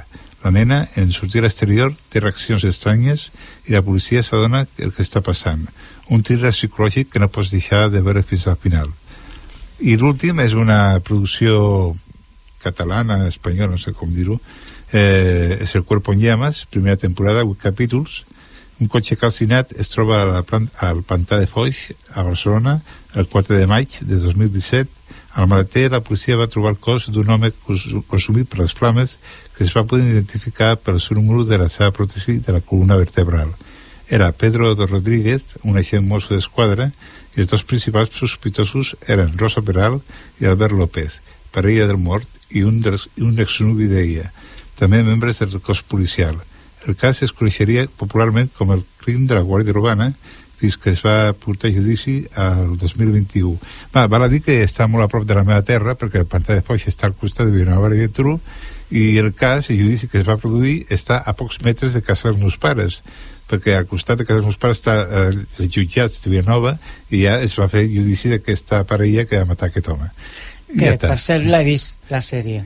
[0.43, 3.29] La nena, en sortir a l'exterior, té reaccions estranyes
[3.65, 5.65] i la policia s'adona el que està passant.
[6.09, 8.93] Un thriller psicològic que no pots deixar de veure fins al final.
[9.79, 11.93] I l'últim és una producció
[12.63, 14.39] catalana, espanyola, no sé com dir-ho,
[14.93, 18.23] eh, és El Cuerpo en Llamas, primera temporada, 8 capítols,
[18.79, 22.81] un cotxe calcinat es troba a la plant, al pantà de Foix, a Barcelona,
[23.15, 24.89] el 4 de maig de 2017.
[25.35, 29.17] Al maleter, la policia va trobar el cos d'un home consumit per les flames
[29.55, 32.99] que es va poder identificar pel seu número de la seva pròtesi de la columna
[32.99, 33.53] vertebral.
[34.09, 36.91] Era Pedro Rodríguez, un agent mosso d'esquadra,
[37.35, 39.99] i els dos principals sospitosos eren Rosa Peral
[40.39, 41.19] i Albert López,
[41.51, 44.29] parella del mort i un, dels, un exnuvi d'ella,
[44.79, 46.39] també membres del cos policial.
[46.85, 50.11] El cas es coneixeria popularment com el crim de la Guàrdia Urbana
[50.55, 53.57] fins que es va portar a judici al 2021.
[53.95, 56.31] Va, val a dir que està molt a prop de la meva terra perquè el
[56.31, 58.37] pantà de Foix està al costat de Vilanova i Geltrú
[58.95, 62.29] i el cas, el judici que es va produir està a pocs metres de casa
[62.29, 63.01] dels meus pares
[63.49, 65.25] perquè al costat de casa dels meus pares està eh,
[65.61, 66.75] el jutjat de Vilanova
[67.13, 70.09] i ja es va fer judici d'aquesta parella que va matar aquest home.
[70.71, 72.65] Que, ja per cert, l'he vist, la sèrie.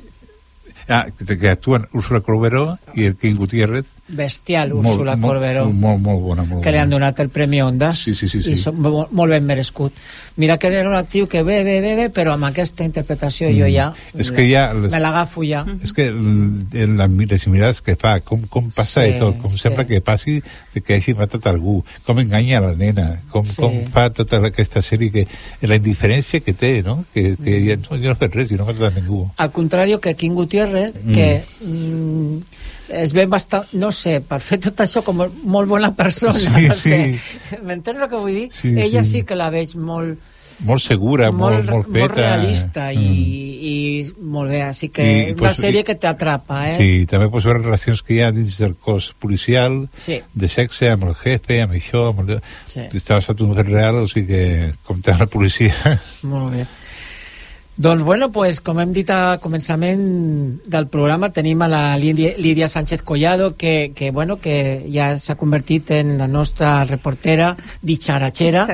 [0.88, 2.64] Ah, que, que actuen Úrsula Corberó
[2.96, 6.80] i el King Gutiérrez bestial Úrsula molt, Corberó molt, molt, molt bona molt que li
[6.82, 8.52] han donat el Premi Ondas Sí, sí, sí, sí.
[8.52, 9.94] i són molt, molt ben merescut
[10.40, 13.68] mira que era un actiu que ve, ve, ve, ve però amb aquesta interpretació jo
[13.70, 18.46] ja és que ja les, me l'agafo ja és que les mirades que fa com,
[18.50, 19.60] com passa Sí, de tot, com sí.
[19.62, 20.40] sembla que passi
[20.80, 23.60] que hagi matat algú com enganya la nena, com, Sí.
[23.62, 25.26] com fa tota aquesta sèrie que,
[25.68, 27.04] la indiferència que té, no?
[27.14, 29.26] que, que ja, no, jo no he fet res, jo no he matat a ningú
[29.38, 31.14] al contrari que King Gutiérrez Mm.
[31.14, 32.40] que mm,
[32.90, 36.74] es ve bastant, no sé, per fer tot això com molt bona persona, Sí, no
[36.76, 37.20] sé.
[37.20, 37.58] sí.
[37.64, 38.50] M'entens el que vull dir?
[38.54, 39.20] Sí, Ella sí.
[39.20, 39.24] sí.
[39.24, 40.18] que la veig molt,
[40.66, 43.64] molt segura, molt, molt, feta molt realista i, Mm.
[43.70, 46.76] i molt bé, així que I, una pues, sèrie i- que t'atrapa, eh?
[46.78, 50.20] Sí, també pots veure relacions que hi ha dins del cos policial, Sí.
[50.34, 52.42] de sexe, amb el jefe, amb això, amb el...
[52.68, 52.82] Sí.
[52.92, 55.74] Està basat en un real, o sigui que compta la policia.
[56.24, 56.66] Molt bé.
[57.80, 60.02] Doncs bueno, pues, com hem dit a començament
[60.68, 65.88] del programa, tenim a la Lídia, Sánchez Collado, que, que, bueno, que ja s'ha convertit
[65.96, 68.66] en la nostra reportera ditxaratxera,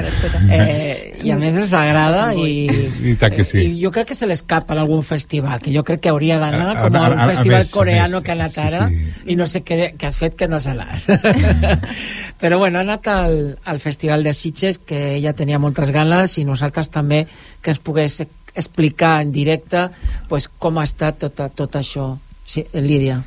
[0.50, 2.66] eh, i a més ens agrada, i,
[3.12, 3.62] I tant que sí.
[3.62, 6.72] i jo crec que se l'escapa en algun festival, que jo crec que hauria d'anar
[6.72, 8.58] A- a- com a un a- a festival més, a coreano més, que ha anat
[8.58, 9.06] sí, ara, sí.
[9.28, 11.06] i no sé què, què has fet que no has anat.
[12.42, 16.44] Però bueno, ha anat al, al Festival de Sitges, que ella tenia moltes ganes, i
[16.50, 17.28] nosaltres també
[17.62, 18.18] que ens pogués
[18.56, 19.90] explicar en directe
[20.30, 22.14] pues, com ha estat tot, tot això.
[22.46, 23.24] Sí, Lídia.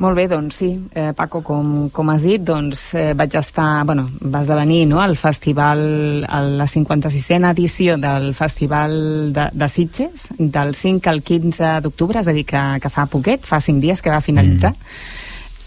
[0.00, 4.06] Molt bé, doncs sí, eh, Paco, com, com has dit, doncs eh, vaig estar, bueno,
[4.32, 8.94] va esdevenir no, al festival, a la 56a edició del Festival
[9.36, 13.44] de, de Sitges, del 5 al 15 d'octubre, és a dir, que, que fa poquet,
[13.44, 14.72] fa 5 dies que va finalitzar.
[14.72, 15.19] Mm.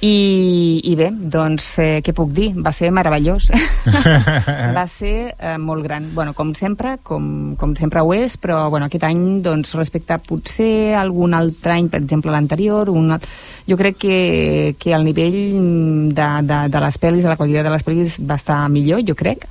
[0.04, 2.50] I, I bé, doncs, eh, què puc dir?
[2.60, 3.46] Va ser meravellós.
[4.78, 6.10] va ser eh, molt gran.
[6.12, 10.20] Bueno, com sempre, com, com sempre ho és, però bueno, aquest any, doncs, respecte a
[10.20, 13.30] potser algun altre any, per exemple l'anterior, un alt-
[13.70, 14.18] jo crec que,
[14.76, 15.40] que el nivell
[16.12, 19.16] de, de, de les pel·lis, de la qualitat de les pel·lis va estar millor, jo
[19.16, 19.48] crec.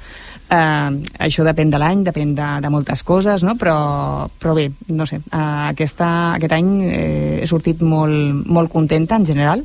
[0.52, 3.56] Uh, això depèn de l'any, depèn de, de moltes coses, no?
[3.56, 9.16] però, però bé, no sé, uh, aquesta, aquest any eh, he sortit molt, molt contenta
[9.16, 9.64] en general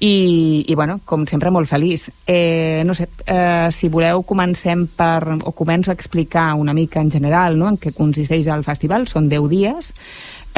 [0.00, 5.38] i, i bueno, com sempre molt feliç eh, no sé, eh, si voleu comencem per,
[5.42, 7.68] o començo a explicar una mica en general no?
[7.72, 9.94] en què consisteix el festival, són 10 dies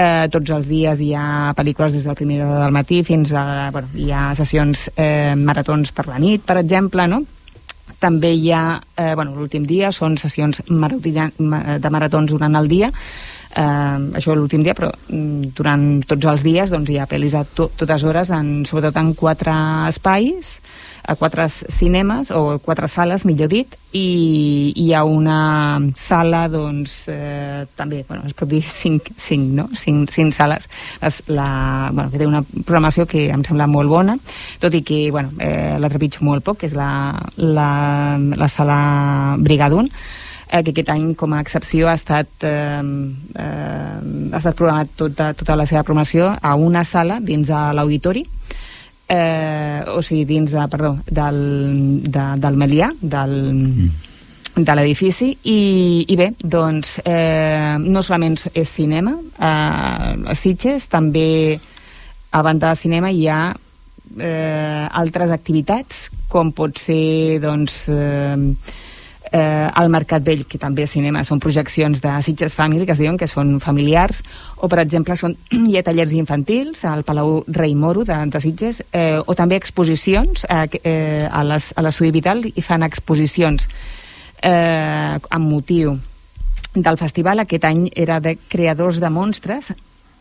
[0.00, 3.68] Eh, tots els dies hi ha pel·lícules des del primer hora del matí fins a...
[3.74, 7.20] Bueno, hi ha sessions eh, maratons per la nit, per exemple, no?
[8.00, 12.88] També hi ha, eh, bueno, l'últim dia són sessions de maratons durant el dia,
[13.56, 17.44] eh, això l'últim dia, però mm, durant tots els dies doncs, hi ha pel·lis a
[17.44, 19.54] to totes hores, en, sobretot en quatre
[19.88, 20.58] espais,
[21.10, 27.64] a quatre cinemes, o quatre sales, millor dit, i hi ha una sala, doncs, eh,
[27.74, 29.66] també, bueno, es pot dir cinc, cinc no?
[29.74, 30.68] Cinc, cinc sales.
[31.02, 34.16] Es, la, bueno, que té una programació que em sembla molt bona,
[34.62, 36.90] tot i que, bueno, eh, la trepitjo molt poc, que és la,
[37.36, 37.70] la,
[38.36, 38.80] la sala
[39.40, 39.90] Brigadun,
[40.50, 42.82] eh, que aquest any com a excepció ha estat, eh,
[43.38, 43.96] eh,
[44.32, 48.26] ha estat programat tota, tota la seva programació a una sala dins de l'auditori
[49.10, 51.40] eh, o sigui, dins de, perdó, del,
[52.06, 53.88] de, del Melià, del, mm.
[54.60, 55.60] de l'edifici i,
[56.06, 61.58] i bé, doncs eh, no solament és cinema eh, a Sitges també
[62.30, 68.38] a banda de cinema hi ha eh, altres activitats com pot ser doncs eh,
[69.32, 73.02] eh, al Mercat Vell, que també és cinema, són projeccions de Sitges Family, que es
[73.02, 74.22] diuen que són familiars,
[74.56, 75.36] o per exemple són,
[75.68, 80.46] hi ha tallers infantils al Palau Rei Moro de, de Sitges, eh, o també exposicions
[80.48, 83.68] eh, eh, a l'estudi Vital i fan exposicions
[84.42, 85.96] eh, amb motiu
[86.74, 87.42] del festival.
[87.42, 89.72] Aquest any era de creadors de monstres,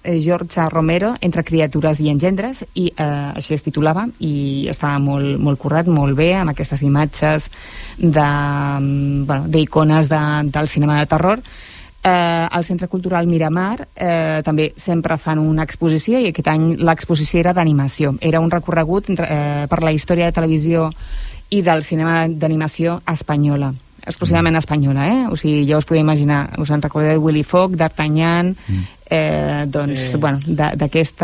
[0.03, 5.59] George Romero, Entre criatures i engendres, i eh, així es titulava, i estava molt, molt
[5.59, 7.49] currat, molt bé, amb aquestes imatges
[7.97, 11.43] mm, d'icones de, bueno, de, del cinema de terror.
[12.01, 17.41] Eh, al Centre Cultural Miramar eh, també sempre fan una exposició i aquest any l'exposició
[17.41, 18.15] era d'animació.
[18.21, 20.87] Era un recorregut eh, per la història de televisió
[21.49, 23.73] i del cinema d'animació espanyola
[24.05, 25.25] exclusivament espanyola, eh?
[25.31, 30.11] O sigui, ja us podeu imaginar, us en recordeu Willy Fogg, D'Artagnan, mm eh, doncs,
[30.11, 30.17] sí.
[30.17, 31.21] bueno, d'aquest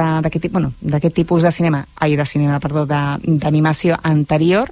[0.52, 0.74] bueno,
[1.14, 4.72] tipus de cinema, ai, de cinema, perdó, d'animació anterior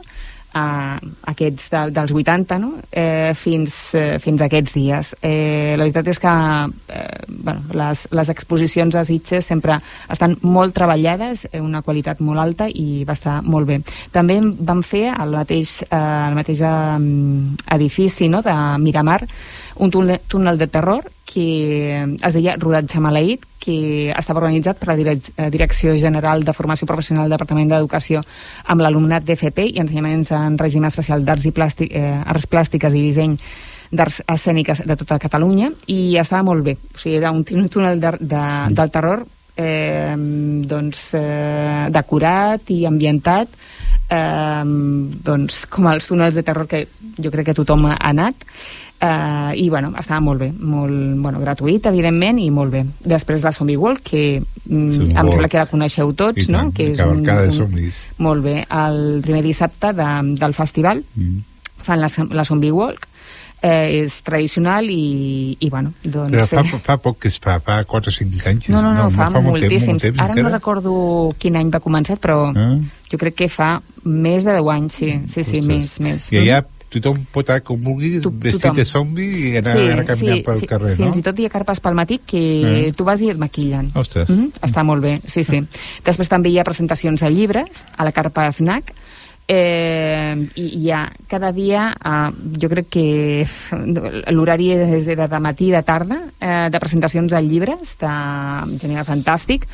[0.53, 0.99] a
[1.31, 2.71] aquests de, dels 80 no?
[2.91, 5.13] eh, fins, eh, fins a aquests dies.
[5.21, 9.79] Eh, la veritat és que eh, bueno, les, les exposicions a Sitges sempre
[10.13, 13.81] estan molt treballades, eh, una qualitat molt alta i va estar molt bé.
[14.13, 18.43] També vam fer al mateix, eh, al mateix eh, edifici no?
[18.45, 19.23] de Miramar
[19.75, 25.49] un túnel, de terror que es deia Rodatge Maleït, que estava organitzat per la eh,
[25.49, 28.21] Direcció General de Formació Professional del Departament d'Educació
[28.67, 33.05] amb l'alumnat d'FP i ensenyaments en règim especial d'arts i plàstic, eh, arts plàstiques i
[33.07, 33.37] disseny
[33.93, 36.75] d'arts escèniques de tota Catalunya i estava molt bé.
[36.93, 43.49] O sigui, era un túnel de, de, del terror eh, doncs, eh, decorat i ambientat
[44.09, 46.85] eh, doncs, com els túnels de terror que
[47.17, 48.47] jo crec que tothom ha anat
[49.03, 52.85] Uh, i bueno, estava molt bé, molt bueno, gratuït, evidentment, i molt bé.
[53.03, 56.69] Després la Zombie World, que mm, sí, em sembla que la coneixeu tots, no?
[56.71, 57.99] que és un, de zombies.
[58.23, 58.61] Molt bé.
[58.63, 60.07] El primer dissabte de,
[60.39, 61.41] del festival mm.
[61.83, 63.09] fan la, la Zombie Walk,
[63.63, 66.35] eh, és tradicional i, i bueno, doncs...
[66.35, 68.69] Però fa, eh, fa poc que es fa, fa 4 o 5 anys.
[68.73, 70.03] No, no, no, no fa, fa moltíssims.
[70.03, 70.49] Temps, temps, Ara encara?
[70.49, 70.95] no recordo
[71.39, 72.75] quin any va començar, però ah.
[73.11, 75.69] jo crec que fa més de 10 anys, sí, sí, sí, Ostres.
[75.69, 76.31] més, més.
[76.35, 78.77] I allà tothom pot anar com vulgui, tu, vestit tothom.
[78.77, 81.05] de zombi i anar, sí, anar caminant sí, pel carrer, no?
[81.05, 82.91] Fins i tot hi ha carpes pel matí que eh?
[82.97, 83.91] tu vas i et maquillen.
[83.95, 84.29] Ostres.
[84.29, 84.67] Mm -hmm.
[84.69, 85.63] Està molt bé, sí, sí.
[86.05, 88.93] Després també hi ha presentacions de llibres a la carpa FNAC,
[89.47, 92.29] eh, i hi ha cada dia eh,
[92.59, 93.47] jo crec que
[94.31, 98.13] l'horari era de matí i de tarda eh, de presentacions de llibres de
[98.79, 99.67] gènere fantàstic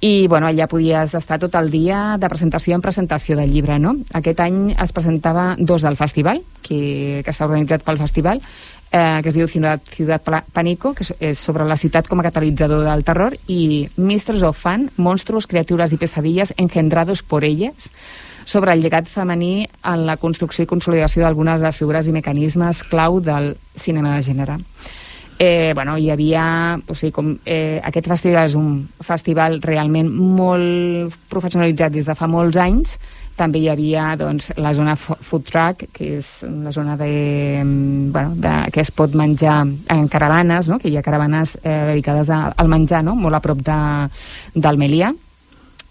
[0.00, 3.78] i bueno, allà podies estar tot el dia de presentació en presentació del llibre.
[3.80, 3.94] No?
[4.12, 8.42] Aquest any es presentava dos del festival, que, que està organitzat pel festival,
[8.92, 10.20] eh, que es diu Ciudad, Ciudad
[10.52, 14.90] Panico, que és sobre la ciutat com a catalitzador del terror, i Mistress of Fun,
[14.96, 17.90] monstruos, criatures i pesadilles engendrados por ellas,
[18.44, 22.84] sobre el llegat femení en la construcció i consolidació d'algunes de les figures i mecanismes
[22.84, 24.60] clau del cinema de gènere
[25.38, 26.44] eh, bueno, hi havia...
[26.88, 32.28] O sigui, com, eh, aquest festival és un festival realment molt professionalitzat des de fa
[32.30, 32.98] molts anys.
[33.34, 37.10] També hi havia doncs, la zona food truck, que és la zona de,
[38.14, 40.78] bueno, de, que es pot menjar en caravanes, no?
[40.78, 43.16] que hi ha caravanes eh, dedicades a, al menjar, no?
[43.18, 43.80] molt a prop de,
[44.54, 45.10] del Melià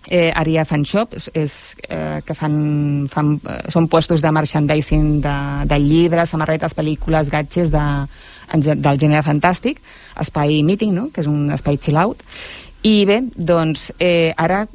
[0.07, 1.55] eh, Aria Fan Shop és, és,
[1.89, 5.37] eh, que fan, fan, eh, són puestos de merchandising de,
[5.69, 7.85] de llibres, samarretes, pel·lícules, gatges de,
[8.53, 9.81] del gènere fantàstic,
[10.19, 11.09] espai meeting, no?
[11.13, 12.23] que és un espai chill out.
[12.83, 14.65] I bé, doncs, eh, ara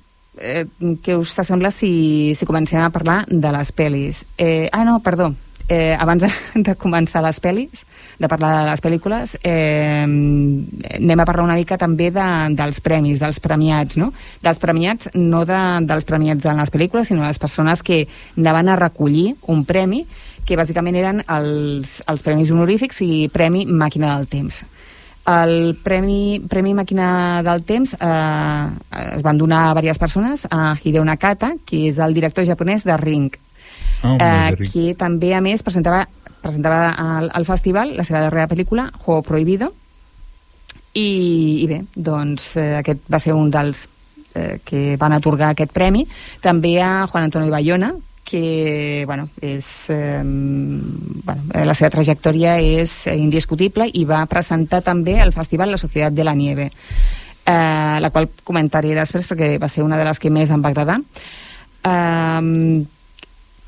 [0.40, 0.64] eh,
[1.04, 4.24] què us sembla si, si comencem a parlar de les pel·lis?
[4.38, 5.34] Eh, ah, no, perdó,
[5.68, 7.84] eh, abans de, començar les pel·lis,
[8.18, 13.20] de parlar de les pel·lícules, eh, anem a parlar una mica també de, dels premis,
[13.22, 14.10] dels premiats, no?
[14.42, 18.06] Dels premiats, no de, dels premiats en les pel·lícules, sinó les persones que
[18.36, 20.06] anaven a recollir un premi,
[20.48, 24.62] que bàsicament eren els, els premis honorífics i Premi Màquina del Temps.
[25.28, 27.08] El Premi, Premi Màquina
[27.44, 32.16] del Temps eh, es van donar a diverses persones, a Hideo Nakata, que és el
[32.16, 33.36] director japonès de Ring,
[34.04, 36.04] Oh, eh, que també, a més, presentava,
[36.42, 39.72] presentava al, al festival la seva darrera pel·lícula, Juego Prohibido,
[40.94, 43.86] i, i bé, doncs eh, aquest va ser un dels
[44.34, 46.04] eh, que van atorgar aquest premi.
[46.42, 47.92] També a Juan Antonio Bayona,
[48.28, 55.32] que bueno, és, eh, bueno, la seva trajectòria és indiscutible i va presentar també al
[55.32, 59.96] festival La Societat de la Nieve, eh, la qual comentaré després perquè va ser una
[59.96, 61.00] de les que més em va agradar.
[61.88, 62.84] Eh,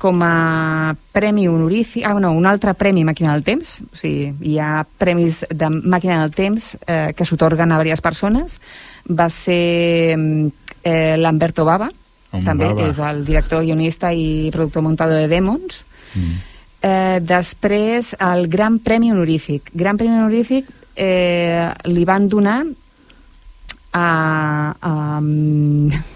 [0.01, 4.55] com a premi honorífic, ah, no, un altre premi Màquina del Temps, o sigui, hi
[4.57, 8.57] ha premis de Màquina del Temps eh, que s'otorguen a diverses persones,
[9.05, 11.91] va ser eh, Lamberto Baba,
[12.31, 15.83] Home, també, que és el director, guionista i productor muntador de Demons.
[16.15, 16.37] Mm.
[16.81, 19.69] Eh, després, el Gran Premi Honorífic.
[19.77, 22.63] Gran Premi Honorífic eh, li van donar
[23.93, 25.19] a, a,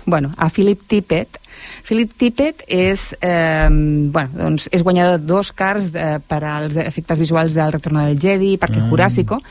[0.06, 1.40] bueno, a Philip Tippett.
[1.88, 7.72] Philip Tippett és, eh, bueno, doncs és guanyador d'Oscars eh, per als efectes visuals del
[7.72, 8.90] Retorno del Jedi, Parque Ah.
[8.90, 9.42] Jurásico.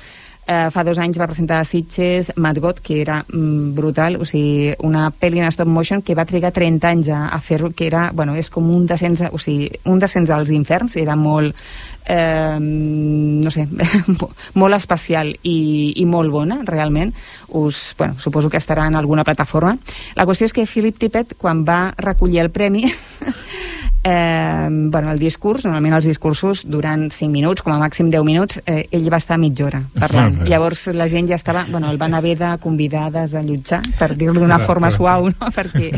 [0.47, 4.27] Eh, fa dos anys va presentar a Sitges Mad God, que era mm, brutal, o
[4.29, 7.87] sigui, una pel·li en stop motion que va trigar 30 anys a, a fer-ho, que
[7.87, 11.57] era, bueno, és com un descens, o sigui, un descens als inferns, era molt,
[12.05, 13.67] eh, no sé,
[14.61, 17.15] molt especial i, i molt bona, realment.
[17.49, 19.77] Us, bueno, suposo que estarà en alguna plataforma.
[20.17, 22.89] La qüestió és que Philip Tippett, quan va recollir el premi,
[24.05, 28.61] eh, bueno, el discurs, normalment els discursos duran 5 minuts, com a màxim 10 minuts,
[28.67, 30.43] eh, ell va estar mitja hora parlant.
[30.43, 30.51] Bé.
[30.53, 34.37] Llavors la gent ja estava, bueno, el van haver de convidar a desallotjar, per dir-ho
[34.37, 34.99] d'una forma clar.
[34.99, 35.51] suau, no?
[35.57, 35.89] perquè,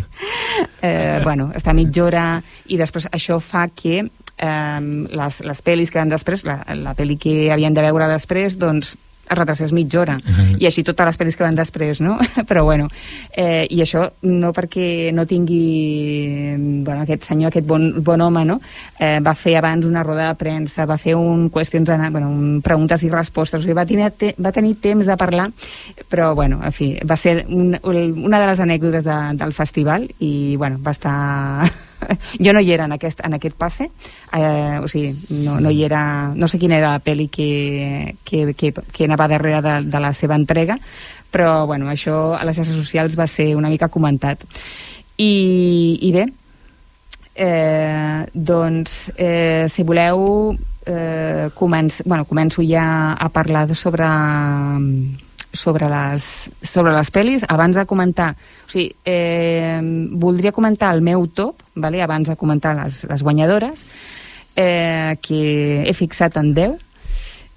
[0.82, 2.28] eh, bueno, està mitja hora
[2.68, 4.04] i després això fa que
[4.38, 4.80] eh,
[5.20, 8.96] les, les pel·lis que van després, la, la pel·li que havien de veure després, doncs
[9.26, 10.16] es retrasés mitja hora.
[10.60, 12.16] I així totes les pel·lis que van després, no?
[12.48, 12.88] Però bueno,
[13.32, 16.54] eh, i això no perquè no tingui
[16.86, 18.60] bueno, aquest senyor, aquest bon, bon home, no?
[18.98, 23.02] Eh, va fer abans una roda de premsa, va fer un qüestions, bueno, un preguntes
[23.02, 25.50] i respostes, o sigui, va, tenir, te, va tenir temps de parlar,
[26.10, 30.56] però bueno, en fi, va ser un, una de les anècdotes de, del festival i
[30.56, 31.72] bueno, va estar
[32.44, 33.90] jo no hi era en aquest, en aquest passe.
[34.32, 35.12] Eh, o sigui,
[35.44, 39.28] no, no hi era no sé quina era la pel·li que, que, que, que anava
[39.28, 40.78] darrere de, de la seva entrega
[41.36, 44.46] però bueno, això a les xarxes socials va ser una mica comentat.
[45.20, 46.24] I, i bé
[47.36, 54.08] eh, doncs eh, si voleu eh, començ, bueno, començo ja a parlar sobre
[55.56, 56.28] sobre les,
[56.62, 58.34] sobre les pel·lis, abans de comentar,
[58.66, 59.80] o sigui, eh,
[60.12, 62.02] voldria comentar el meu top, vale?
[62.04, 63.86] abans de comentar les, les guanyadores,
[64.56, 65.40] eh, que
[65.88, 66.85] he fixat en 10.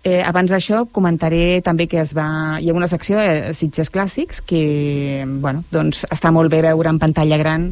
[0.02, 4.40] Eh, abans d'això comentaré també que es va, hi ha una secció eh, Sitges Clàssics
[4.48, 7.66] que bueno, doncs està molt bé veure en pantalla gran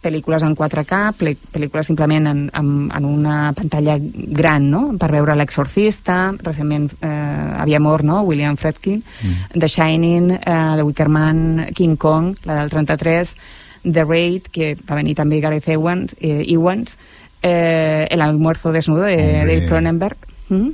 [0.00, 4.94] pel·lícules en 4K, ple- pel·lícules simplement en, en, en una pantalla gran, no?
[4.96, 7.12] per veure L'Exorcista, recentment eh,
[7.60, 8.22] havia mort no?
[8.24, 9.60] William Fredkin, mm.
[9.60, 13.36] The Shining, eh, The Wicker Man, King Kong, la del 33,
[13.92, 16.96] The Raid, que va venir també Gareth Evans, eh, Ewans,
[17.42, 19.44] eh, El almuerzo desnudo de.
[19.44, 20.16] Dave Cronenberg,
[20.48, 20.68] mm,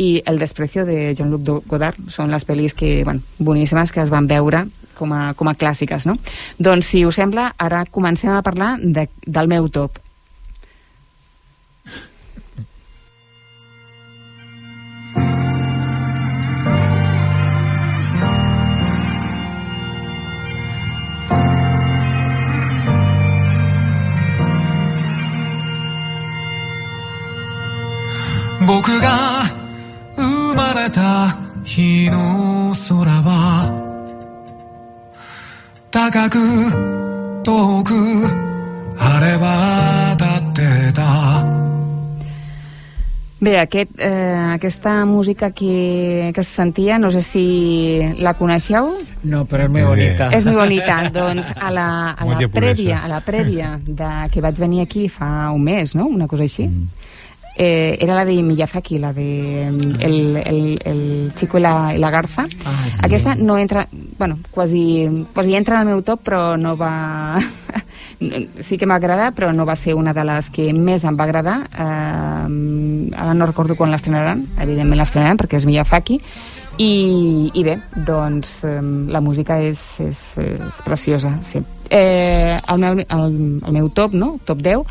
[0.00, 4.28] i El desprecio de Jean-Luc Godard són les pel·lis que, bueno, boníssimes que es van
[4.30, 4.64] veure
[4.96, 6.16] com a, com a clàssiques, no?
[6.58, 10.00] Doncs, si us sembla, ara comencem a parlar de, del meu top.
[28.70, 29.59] 「僕が
[30.19, 33.71] 生まれた日の空は
[35.91, 36.37] 高く
[37.43, 37.93] 遠く
[38.97, 41.45] 晴れ渡ってた」
[43.41, 48.95] Bé, aquest, eh, aquesta música que, que es sentia, no sé si la coneixeu.
[49.23, 50.29] No, però és molt bonita.
[50.33, 50.95] És molt bonita.
[51.13, 52.73] doncs a la, a Molt la japonesa.
[52.73, 56.07] prèvia, a la prèvia de que vaig venir aquí fa un mes, no?
[56.07, 56.65] Una cosa així.
[56.65, 56.87] Mm.
[57.56, 62.10] Eh, era la de Miyazaki, la de el, el, el Chico i la, i la
[62.10, 62.46] Garza.
[62.64, 63.00] Ah, sí.
[63.04, 63.86] Aquesta no entra,
[64.18, 67.40] bueno, quasi, quasi entra en el meu top, però no va,
[68.60, 71.26] sí que m'ha agradat, però no va ser una de les que més em va
[71.26, 71.58] agradar.
[71.68, 76.20] Eh, ara no recordo quan l'estrenaran, evidentment l'estrenaran perquè és Miyazaki,
[76.80, 77.76] i, i bé,
[78.06, 78.80] doncs eh,
[79.12, 81.34] la música és, és, és preciosa.
[81.44, 81.60] Sí.
[81.90, 83.34] Eh, el, meu, el,
[83.66, 84.36] el meu top, no?
[84.48, 84.86] Top 10,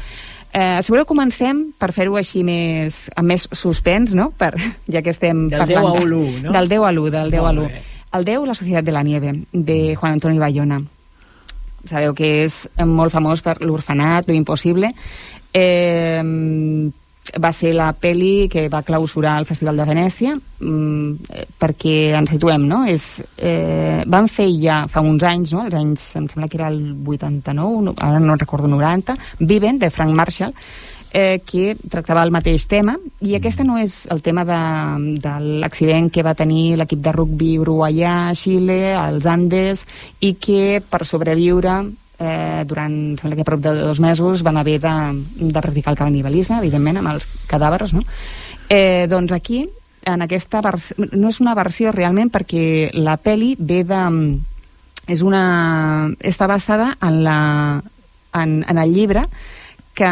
[0.51, 4.31] Eh, si voleu comencem per fer-ho així més, amb més suspens, no?
[4.37, 4.55] Per,
[4.93, 5.99] ja que estem del parlant...
[5.99, 6.53] Del 10 a l'1, no?
[6.55, 7.81] Del 10 a l'1, del 10 a l'1.
[8.17, 10.79] El 10, La Societat de la Nieve, de Juan Antonio Bayona.
[11.85, 14.89] Sabeu que és molt famós per l'orfenat, lo impossible.
[15.53, 16.23] Eh,
[17.37, 22.65] va ser la peli que va clausurar el Festival de Venècia mm, perquè ens situem,
[22.67, 22.83] no?
[22.89, 25.65] És, eh, van fer ja fa uns anys, no?
[25.67, 29.91] Els anys, em sembla que era el 89, no, ara no recordo 90, Viven, de
[29.93, 30.55] Frank Marshall,
[31.13, 34.59] eh, que tractava el mateix tema, i aquest no és el tema de,
[35.21, 39.85] de l'accident que va tenir l'equip de rugby uruguaià a Xile, als Andes,
[40.19, 41.81] i que per sobreviure
[42.19, 44.95] eh, durant, sembla que prop de dos mesos van haver de,
[45.39, 48.03] de practicar el canibalisme, evidentment, amb els cadàvers, no?
[48.69, 49.63] Eh, doncs aquí,
[50.05, 54.03] en aquesta versió, no és una versió realment perquè la peli ve de...
[55.09, 57.39] És una, està basada en, la,
[58.37, 59.23] en, en el llibre
[59.97, 60.09] que,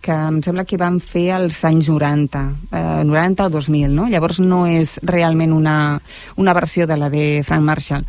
[0.00, 2.40] que em sembla que van fer als anys 90,
[2.72, 4.08] eh, 90 o 2000, no?
[4.08, 5.76] Llavors no és realment una,
[6.40, 8.08] una versió de la de Frank Marshall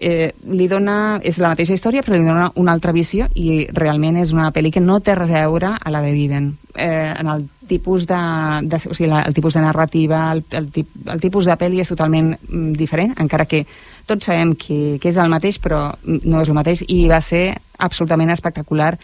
[0.00, 4.16] eh, li dona, és la mateixa història però li dona una altra visió i realment
[4.22, 6.50] és una pel·li que no té res a veure a la de Viven.
[6.74, 8.18] Eh, en el tipus de,
[8.66, 11.82] de o sigui, la, el tipus de narrativa el, el, tip, el tipus de pel·li
[11.84, 13.64] és totalment mm, diferent, encara que
[14.08, 17.52] tots sabem que, que és el mateix però no és el mateix i va ser
[17.78, 18.96] absolutament espectacular.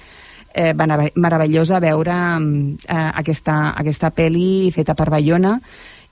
[0.57, 5.59] Eh, meravellosa veure eh, aquesta, aquesta pel·li feta per Bayona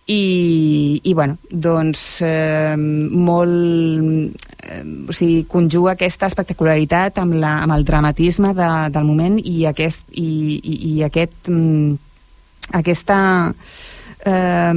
[0.07, 7.73] i, i bueno, doncs eh, molt eh, o sigui, conjuga aquesta espectacularitat amb, la, amb
[7.79, 11.97] el dramatisme de, del moment i aquest i, i, i aquest mm,
[12.77, 13.19] aquesta
[14.27, 14.73] eh,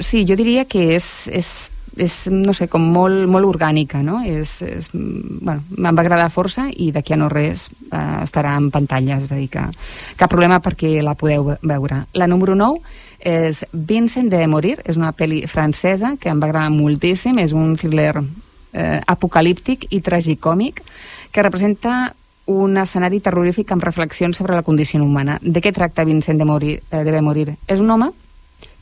[0.00, 1.52] sí, jo diria que és, és,
[1.98, 4.20] és no sé, com molt, molt orgànica no?
[4.22, 8.70] és, és, bueno, em va agradar força i d'aquí a no res eh, estarà en
[8.70, 9.66] pantalla és a dir que
[10.14, 15.12] cap problema perquè la podeu veure la número 9 és Vincent de Morir, és una
[15.14, 20.82] pel·li francesa que em va agradar moltíssim, és un thriller eh, apocalíptic i tragicòmic
[21.30, 22.14] que representa
[22.50, 25.38] un escenari terrorífic amb reflexions sobre la condició humana.
[25.40, 27.54] De què tracta Vincent de, morir, eh, de morir?
[27.70, 28.10] És un home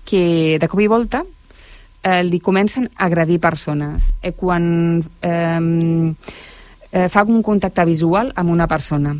[0.08, 1.22] que de cop i volta
[2.02, 4.08] eh, li comencen a agredir persones.
[4.22, 6.14] Eh, quan eh,
[6.92, 9.14] eh, fa un contacte visual amb una persona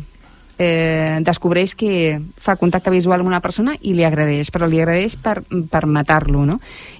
[0.61, 5.17] eh, descobreix que fa contacte visual amb una persona i li agradeix, però li agradeix
[5.17, 5.39] per,
[5.71, 6.59] per matar-lo, no?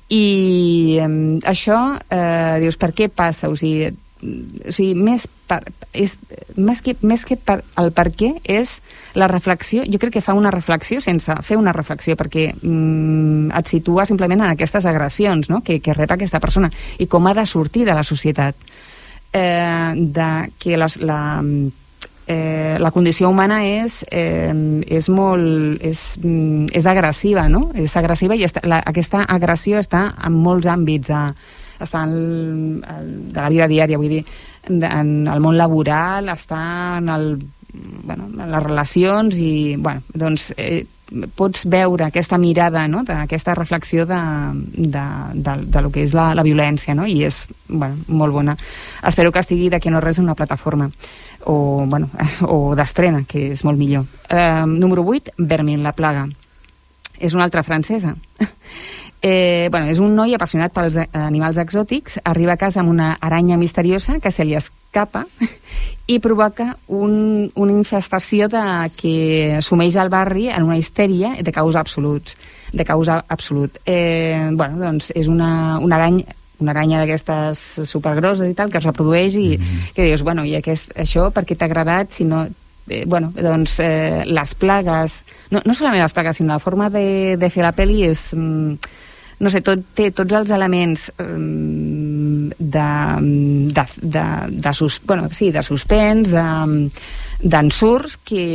[0.10, 1.10] I eh,
[1.50, 3.52] això, eh, dius, per què passa?
[3.52, 3.92] O sigui,
[4.22, 5.60] o sigui més, per,
[5.94, 6.16] és,
[6.58, 8.80] més, que, més que per, el per què és
[9.18, 13.74] la reflexió, jo crec que fa una reflexió sense fer una reflexió, perquè mm, et
[13.74, 15.62] situa simplement en aquestes agressions no?
[15.66, 18.56] que, que rep aquesta persona i com ha de sortir de la societat
[19.34, 21.22] eh, de que les, la,
[22.32, 24.54] eh, la condició humana és, eh,
[24.88, 25.82] és molt...
[25.84, 27.70] És, mm, és agressiva, no?
[27.76, 31.24] És agressiva i està, la, aquesta agressió està en molts àmbits de,
[31.82, 32.80] està en,
[33.34, 34.24] de la vida diària, vull dir,
[34.70, 36.62] en el món laboral, està
[37.00, 37.30] en, el,
[38.06, 40.86] bueno, en les relacions i, bueno, doncs, eh,
[41.36, 44.20] pots veure aquesta mirada, no?, d'aquesta reflexió de,
[44.78, 45.04] de,
[45.34, 48.56] de, de lo que és la, la violència, no?, i és, bueno, molt bona.
[49.04, 50.88] Espero que estigui d'aquí no res en una plataforma
[51.46, 52.10] o, bueno,
[52.48, 54.08] o d'estrena, que és molt millor.
[54.30, 56.28] Eh, número 8, Vermin, la plaga.
[57.20, 58.16] És una altra francesa.
[59.24, 63.54] Eh, bueno, és un noi apassionat pels animals exòtics, arriba a casa amb una aranya
[63.54, 65.28] misteriosa que se li escapa
[66.10, 68.64] i provoca un, una infestació de,
[68.98, 72.34] que sumeix al barri en una histèria de causa absoluts
[72.74, 73.78] de causa absolut.
[73.86, 78.88] Eh, bueno, doncs és una, una aranya una aranya d'aquestes supergrosses i tal, que es
[78.88, 79.94] reprodueix i mm -hmm.
[79.96, 82.48] que dius, bueno, i aquest, això per què t'ha agradat si no...
[82.90, 87.38] Eh, bueno, doncs eh, les plagues, no, no solament les plagues, sinó la forma de,
[87.38, 88.34] de fer la pel·li és...
[88.34, 88.76] Mm,
[89.42, 92.90] no sé, tot, té tots els elements um, de,
[93.74, 96.30] de, de, de, sus, bueno, sí, de suspens,
[97.42, 98.46] d'ensurts que,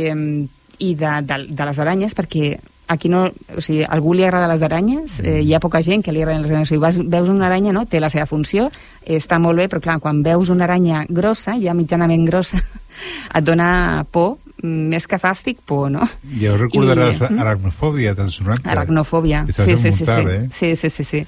[0.79, 2.55] i de, de, de les aranyes, perquè
[2.87, 6.03] aquí no, o sigui, a algú li agrada les aranyes, eh, hi ha poca gent
[6.05, 6.69] que li agraden les aranyes.
[6.69, 7.85] O sigui, vas, veus una aranya, no?
[7.85, 8.69] té la seva funció,
[9.03, 12.63] està molt bé, però clar, quan veus una aranya grossa, ja mitjanament grossa,
[13.37, 16.07] et dona por, més que fàstic, por, no?
[16.41, 18.63] Ja us recordaràs I, aracnofòbia, tan sonant.
[18.65, 20.49] Aracnofòbia, sí, sí, sí, mortal, sí, eh?
[20.53, 21.23] sí, sí, sí, sí.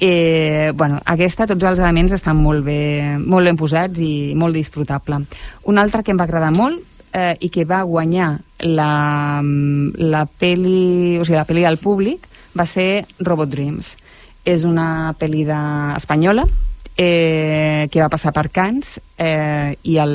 [0.00, 5.22] Eh, bueno, aquesta, tots els elements estan molt bé, molt ben posats i molt disfrutable.
[5.68, 11.18] Un altre que em va agradar molt eh, i que va guanyar la, la peli,
[11.18, 13.94] o sigui, la peli del públic va ser Robot Dreams.
[14.48, 15.44] És una pel·li
[15.96, 16.46] espanyola
[16.96, 20.14] eh, que va passar per Cannes eh, i el,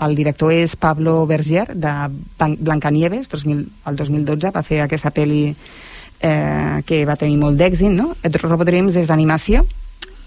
[0.00, 1.92] el director és Pablo Berger de
[2.38, 8.12] Blancanieves, 2000, el 2012 va fer aquesta pel·li eh, que va tenir molt d'èxit, no?
[8.22, 9.66] Robot Dreams és d'animació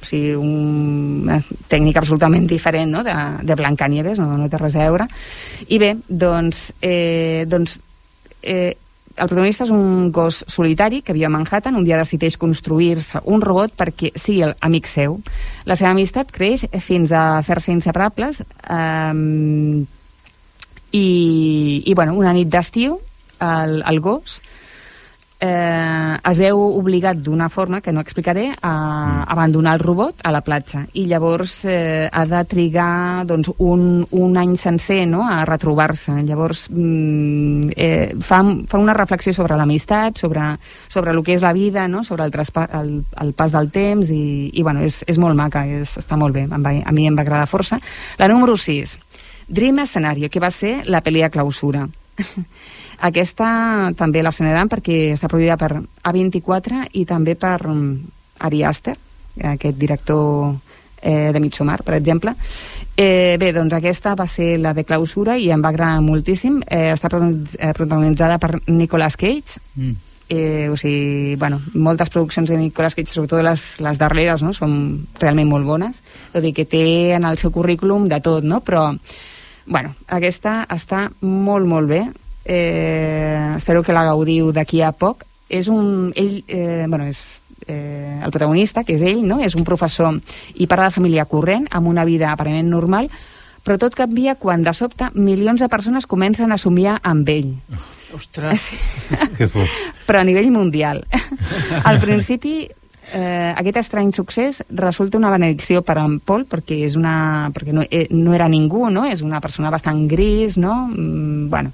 [0.01, 1.39] o sigui, una
[1.71, 3.03] tècnica absolutament diferent no?
[3.05, 5.07] de, de Blancanieves, no, no té res a veure.
[5.67, 7.79] I bé, doncs, eh, doncs
[8.41, 8.75] eh,
[9.15, 13.41] el protagonista és un gos solitari que viu a Manhattan, un dia decideix construir-se un
[13.41, 15.21] robot perquè sigui el amic seu.
[15.65, 19.13] La seva amistat creix fins a fer-se inseparables eh,
[20.91, 21.07] i,
[21.85, 22.99] i bueno, una nit d'estiu
[23.39, 24.41] el, el gos
[25.45, 29.25] eh, es veu obligat d'una forma que no explicaré a mm.
[29.35, 34.37] abandonar el robot a la platja i llavors eh, ha de trigar doncs, un, un
[34.41, 35.23] any sencer no?
[35.29, 40.55] a retrobar-se llavors mm, eh, fa, fa una reflexió sobre l'amistat sobre,
[40.89, 42.03] sobre el que és la vida no?
[42.03, 45.65] sobre el, traspa, el, el pas del temps i, i bueno, és, és molt maca
[45.69, 47.79] és, està molt bé, va, a mi em va agradar força
[48.19, 48.97] la número 6
[49.47, 51.85] Dream Scenario, que va ser la pel·li de clausura
[52.99, 55.71] Aquesta també l'escenaran perquè està produïda per
[56.03, 57.89] A24 i també per um,
[58.39, 58.95] Ari Aster,
[59.55, 60.55] aquest director
[61.01, 62.35] eh, de Midsommar, per exemple.
[62.95, 66.61] Eh, bé, doncs aquesta va ser la de clausura i em va agradar moltíssim.
[66.65, 69.95] Eh, està eh, protagonitzada per Nicolas Cage, mm.
[70.27, 74.55] Eh, o sigui, bueno, moltes produccions de Nicolas Cage, sobretot les, les darreres, no?
[74.57, 75.99] són realment molt bones,
[76.33, 78.63] tot i que té en el seu currículum de tot, no?
[78.65, 78.87] però
[79.67, 82.01] bueno, aquesta està molt, molt bé
[82.45, 85.25] eh, espero que la gaudiu d'aquí a poc.
[85.49, 86.13] És un...
[86.15, 89.41] Ell, eh, bueno, és eh, el protagonista, que és ell, no?
[89.43, 90.15] és un professor
[90.55, 93.09] i part de la família corrent, amb una vida aparentment normal,
[93.65, 97.53] però tot canvia quan de sobte milions de persones comencen a somiar amb ell.
[98.15, 98.69] Ostres!
[98.69, 98.77] Sí.
[100.07, 101.03] però a nivell mundial.
[101.89, 102.61] Al principi
[103.13, 107.73] eh, aquest estrany succés resulta una benedicció per a en Paul perquè, és una, perquè
[107.75, 109.05] no, eh, no era ningú, no?
[109.09, 110.85] és una persona bastant gris, no?
[110.93, 111.73] Mm, bueno,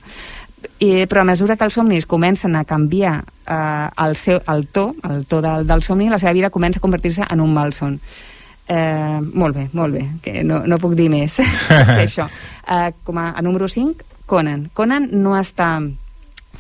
[0.80, 4.92] i, però a mesura que els somnis comencen a canviar eh, el, seu, el to,
[5.08, 8.00] el to del, del somni, la seva vida comença a convertir-se en un malson.
[8.72, 12.28] Eh, molt bé, molt bé, que no, no puc dir més que això.
[12.66, 14.70] Eh, com a, a número 5, Conan.
[14.74, 15.74] Conan no està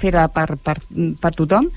[0.02, 0.80] feta per, per,
[1.22, 1.70] per tothom,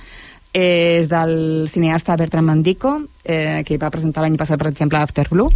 [0.54, 5.50] és del cineasta Bertrand Mandico, eh, que va presentar l'any passat, per exemple, After Blue,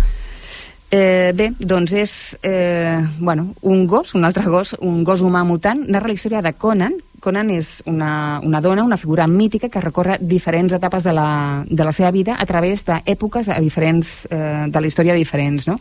[0.90, 2.12] Eh, bé, doncs és
[2.42, 6.54] eh, bueno, un gos, un altre gos, un gos humà mutant, narra la història de
[6.56, 6.94] Conan.
[7.20, 11.84] Conan és una, una dona, una figura mítica que recorre diferents etapes de la, de
[11.84, 15.76] la seva vida a través d'èpoques diferents, eh, de la història diferents, no?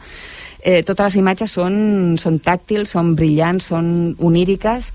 [0.60, 4.92] Eh, totes les imatges són, són tàctils, són brillants, són oníriques,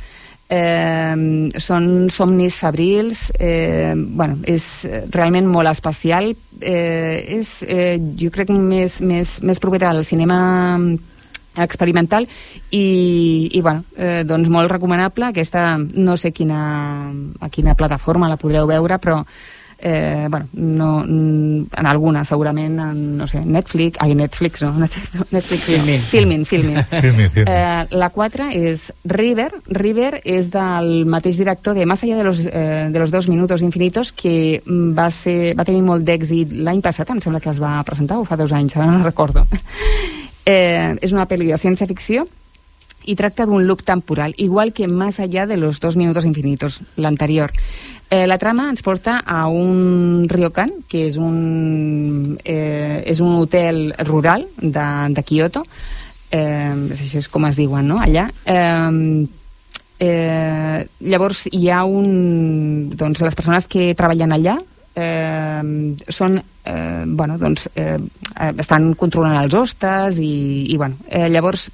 [0.53, 4.67] eh, són somnis febrils, eh, bueno, és
[5.15, 10.77] realment molt especial, eh, és, eh, jo crec, més, més, més propera al cinema
[11.57, 12.27] experimental
[12.71, 15.33] i, i bueno, eh, doncs molt recomanable.
[15.33, 16.61] Aquesta, no sé quina,
[17.41, 19.23] a quina plataforma la podreu veure però
[19.83, 26.01] eh, bueno, no, en alguna segurament en, no sé, Netflix, ai Netflix no, Netflix, Filmin.
[26.01, 26.85] Filmin, Filmin.
[27.03, 27.49] Filmin, filmin.
[27.51, 32.45] Eh, la 4 és River, River és del mateix director de Más allá de los,
[32.47, 37.11] eh, de los dos minutos infinitos que va, ser, va tenir molt d'èxit l'any passat,
[37.11, 39.43] em sembla que es va presentar o fa dos anys, ara no recordo
[40.47, 42.29] eh, és una pel·li de ciència-ficció
[43.05, 47.51] i tracta d'un loop temporal, igual que Más allá de los dos minutos infinitos, l'anterior.
[48.13, 53.95] Eh, la trama ens porta a un ryokan, que és un, eh, és un hotel
[54.05, 55.63] rural de, de Kyoto,
[56.29, 58.27] eh, això és com es diuen, no?, allà.
[58.45, 59.25] Eh,
[60.05, 62.93] eh, llavors hi ha un...
[62.93, 64.59] Doncs les persones que treballen allà
[64.93, 66.37] eh, són,
[66.69, 67.97] eh, bueno, doncs, eh,
[68.53, 71.71] estan controlant els hostes i, i bueno, eh, llavors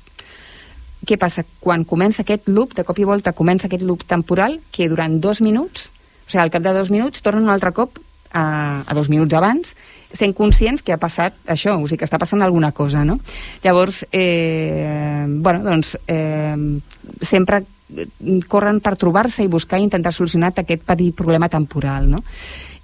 [1.02, 1.42] què passa?
[1.58, 5.42] Quan comença aquest loop, de cop i volta comença aquest loop temporal que durant dos
[5.42, 5.90] minuts
[6.28, 7.96] o sigui, al cap de dos minuts tornen un altre cop
[8.36, 9.72] a, a dos minuts abans,
[10.12, 13.18] sent conscients que ha passat això, o sigui, que està passant alguna cosa, no?
[13.64, 16.56] Llavors, eh, bueno, doncs, eh,
[17.24, 17.64] sempre
[18.48, 22.22] corren per trobar-se i buscar i intentar solucionar aquest petit problema temporal, no?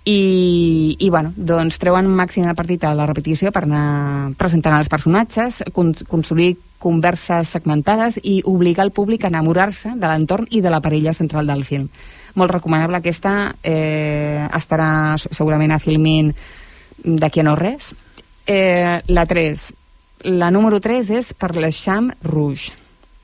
[0.05, 4.90] I, i bueno, doncs treuen màxim de partit a la repetició per anar presentant els
[4.92, 10.72] personatges, con construir converses segmentades i obligar el públic a enamorar-se de l'entorn i de
[10.72, 11.88] la parella central del film
[12.35, 16.32] molt recomanable aquesta eh, estarà segurament a Filmin
[17.05, 17.93] d'aquí a no res
[18.47, 19.66] eh, la 3
[20.35, 22.72] la número 3 és per la Cham Rouge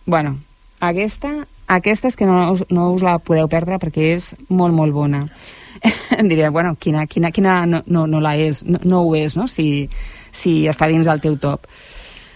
[0.06, 0.38] bueno,
[0.80, 5.20] aquesta Aquesta és que no, no us la podeu perdre perquè és molt, molt bona.
[6.30, 9.46] diré, bueno, quina, quina, quina no, no, no la és, no, no ho és, no?
[9.46, 9.86] Si,
[10.34, 11.68] si està dins del teu top.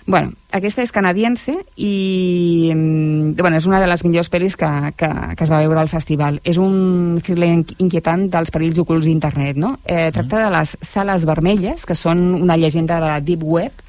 [0.07, 4.69] Bueno, aquesta és canadiense i mm, bueno, és una de les millors pel·lis que,
[5.01, 6.43] que, que es va veure al festival.
[6.45, 9.79] És un thriller inqui- inquietant dels perills ocults d'internet, no?
[9.87, 13.81] Eh, tracta de les sales vermelles, que són una llegenda de la Deep Web,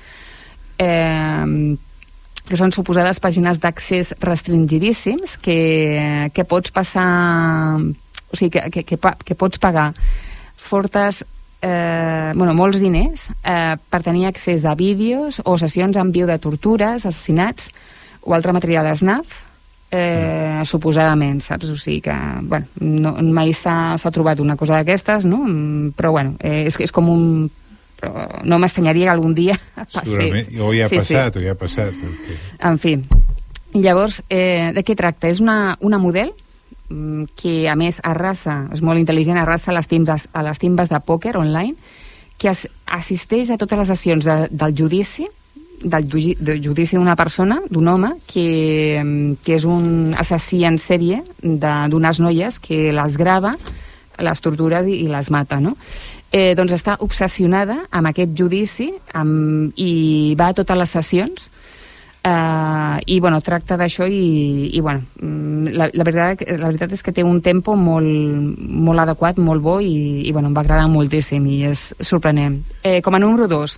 [0.80, 1.76] eh,
[2.46, 7.10] que són suposades pàgines d'accés restringidíssims que, que pots passar
[7.76, 9.90] o sigui, que, que, que, que pots pagar
[10.56, 11.26] fortes
[11.66, 16.38] eh, bueno, molts diners eh, per tenir accés a vídeos o sessions en viu de
[16.42, 17.72] tortures, assassinats
[18.22, 19.42] o altre material snaf
[19.96, 21.70] eh, suposadament, saps?
[21.72, 25.44] O sigui que, bueno, no, mai s'ha trobat una cosa d'aquestes, no?
[25.46, 27.28] Mm, Però, bueno, eh, és, és com un...
[27.96, 28.12] Però
[28.44, 29.56] no m'estranyaria que algun dia
[29.94, 30.10] passés.
[30.10, 31.14] Segurament, o ja ha Sí, sí.
[31.16, 31.94] passat, o ja ha passat.
[31.96, 32.40] Perquè...
[32.68, 32.98] En fi.
[33.76, 35.30] Llavors, eh, de què tracta?
[35.32, 36.45] És una, una model mm,
[36.88, 41.00] que, a més, arrasa, és molt intel·ligent, arrasa a les timbes, a les timbes de
[41.02, 41.76] pòquer online,
[42.38, 45.28] que as, assisteix a totes les sessions de, del judici,
[45.82, 46.08] del,
[46.40, 52.22] del judici d'una persona, d'un home, que, mm, que és un assassí en sèrie d'unes
[52.22, 53.56] noies que les grava,
[54.20, 55.76] les tortures i, i les mata, no?
[56.32, 61.50] Eh, doncs està obsessionada amb aquest judici amb, i va a totes les sessions
[62.26, 67.04] Uh, i bueno, tracta d'això i, i bueno, mm, la, la, veritat, la veritat és
[67.06, 70.88] que té un tempo molt, molt adequat, molt bo i, i bueno, em va agradar
[70.90, 72.56] moltíssim i és sorprenent.
[72.82, 73.78] Eh, com a número 2,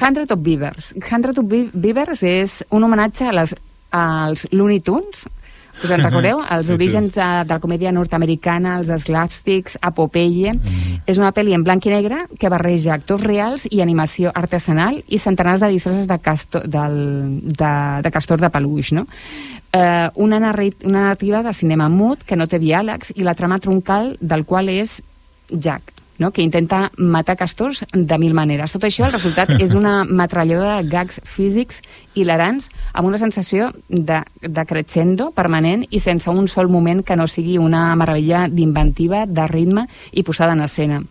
[0.00, 0.94] Hundred of Beavers.
[1.10, 3.52] Hundred of Be- Beavers és un homenatge a les,
[3.92, 5.26] als Looney Tunes,
[5.82, 6.42] us en recordeu?
[6.54, 10.54] Els orígens de, de la comèdia nord-americana, els slapsticks, a Popeye.
[11.06, 15.18] És una pel·li en blanc i negre que barreja actors reals i animació artesanal i
[15.18, 17.00] centenars de disfresses de, castor, del,
[17.42, 19.06] de, de castor de peluix, no?
[19.74, 24.44] Eh, una narrativa de cinema mut que no té diàlegs i la trama troncal del
[24.46, 25.00] qual és
[25.50, 26.30] Jack, no?
[26.30, 28.72] que intenta matar castors de mil maneres.
[28.72, 31.82] Tot això, el resultat és una metralladora de gags físics
[32.14, 37.28] hilarants amb una sensació de, de crescendo permanent i sense un sol moment que no
[37.30, 41.02] sigui una meravella d'inventiva, de ritme i posada en escena.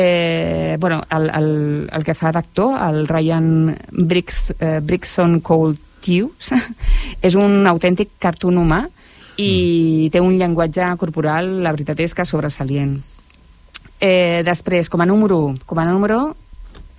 [0.00, 5.74] Eh, bueno, el, el, el que fa d'actor, el Ryan Briggs, eh, Brigson Cole
[6.06, 6.52] Hughes,
[7.26, 8.84] és un autèntic cartoon humà
[9.38, 12.98] i té un llenguatge corporal, la veritat és que sobresalient.
[14.00, 16.36] Eh, després, com a número, com a número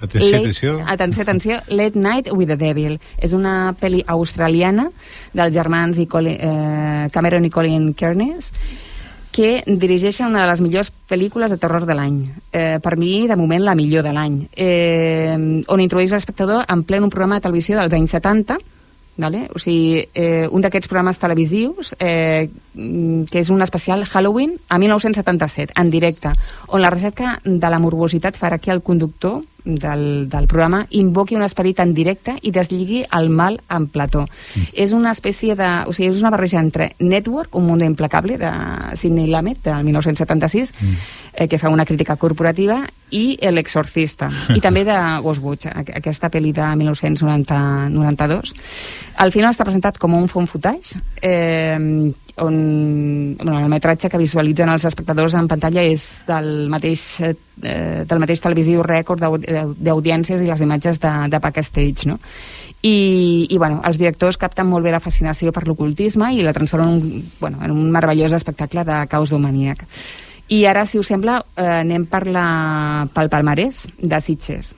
[0.02, 0.80] Atenció, Late- atenció.
[0.88, 1.58] Atenció, atenció.
[1.68, 3.00] Late Night with the Devil.
[3.18, 4.90] És una pel·li australiana
[5.34, 8.54] dels germans i Colin, eh, Cameron i Colin Kearns
[9.32, 12.30] que dirigeixen una de les millors pel·lícules de terror de l'any.
[12.52, 14.48] Eh, per mi, de moment, la millor de l'any.
[14.56, 18.58] Eh, on introdueix l'espectador en ple un programa de televisió dels anys 70,
[19.20, 19.50] vale?
[19.54, 24.80] o sigui, eh, un d'aquests programes televisius eh, mm, que és un especial Halloween a
[24.80, 26.34] 1977, en directe,
[26.68, 31.44] on la recerca de la morbositat farà que el conductor del, del programa invoqui un
[31.44, 34.24] esperit en directe i deslligui el mal en plató.
[34.24, 34.72] Mm.
[34.74, 35.70] És una espècie de...
[35.86, 38.52] O sigui, és una barreja entre Network, un mundo implacable, de
[38.96, 41.29] Sidney Lamet, del 1976, mm.
[41.34, 46.30] Eh, que fa una crítica corporativa, i El exorcista, i també de Ghostwatch, aqu- aquesta
[46.30, 48.54] pel·li de 1992.
[49.20, 51.76] Al final està presentat com un font footage, eh,
[52.40, 57.34] on bueno, el metratge que visualitzen els espectadors en pantalla és del mateix, eh,
[58.08, 62.20] del mateix televisiu rècord d'au- d'audiències i les imatges de, de backstage, no?
[62.82, 66.94] I, i bueno, els directors capten molt bé la fascinació per l'ocultisme i la transformen
[66.96, 69.84] en bueno, en un meravellós espectacle de caos domaníac.
[70.50, 72.46] I ara, si us sembla, eh, anem per la,
[73.14, 74.74] pel palmarès de Sitges.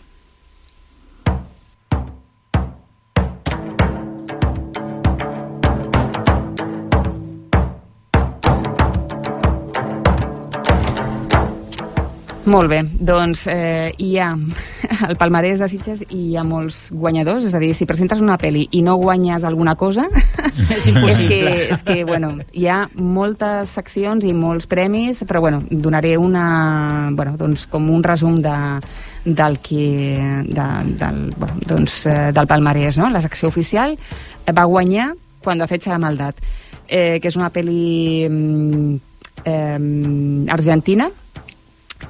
[12.49, 14.31] Molt bé, doncs eh, hi ha
[15.07, 18.39] el palmarès de Sitges i hi ha molts guanyadors, és a dir, si presentes una
[18.41, 20.07] pel·li i no guanyes alguna cosa,
[20.75, 21.11] És impossible.
[21.11, 26.15] és que, és que bueno, hi ha moltes seccions i molts premis, però bueno, donaré
[26.17, 28.57] una, bueno, doncs, com un resum de,
[29.25, 29.85] del que
[30.49, 33.09] de, del, bueno, doncs, eh, del palmarès, no?
[33.13, 33.97] La secció oficial
[34.49, 35.11] va guanyar
[35.41, 36.35] Cuando acecha la maldad,
[36.87, 38.95] eh, que és una pel·li mm,
[39.49, 41.07] eh, argentina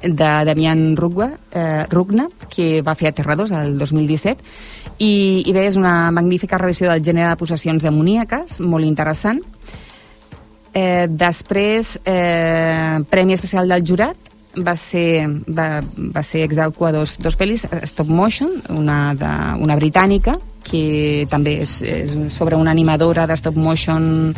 [0.02, 4.42] de Damián Rugna, eh, Rugna, que va fer Aterradors el 2017,
[4.98, 9.42] i, i bé, és una magnífica revisió del gènere de possessions demoníaques, molt interessant.
[10.72, 17.36] Eh, després, eh, Premi Especial del Jurat, va ser, va, va ser exequa dos, dos
[17.40, 19.30] pel·lis, Stop Motion, una, de,
[19.64, 24.34] una britànica, que també és, és sobre una animadora de stop motion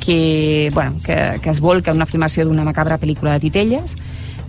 [0.00, 3.96] que, bueno, que, que es volca una filmació d'una macabra pel·lícula de titelles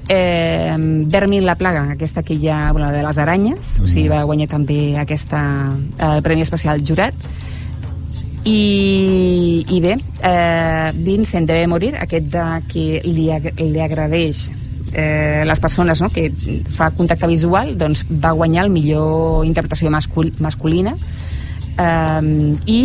[0.10, 3.84] eh, Vermin la plaga, aquesta que hi ha, bueno, de les aranyes, mm.
[3.84, 5.42] o sigui, va guanyar també aquesta,
[6.10, 7.28] el Premi Especial Jurat,
[8.48, 14.46] i, i bé, eh, Vincent deve morir, aquest de que li, ag li agradeix
[14.94, 16.30] eh, les persones no, que
[16.72, 20.96] fa contacte visual, doncs va guanyar el millor interpretació mascul masculina.
[21.76, 22.82] Eh, i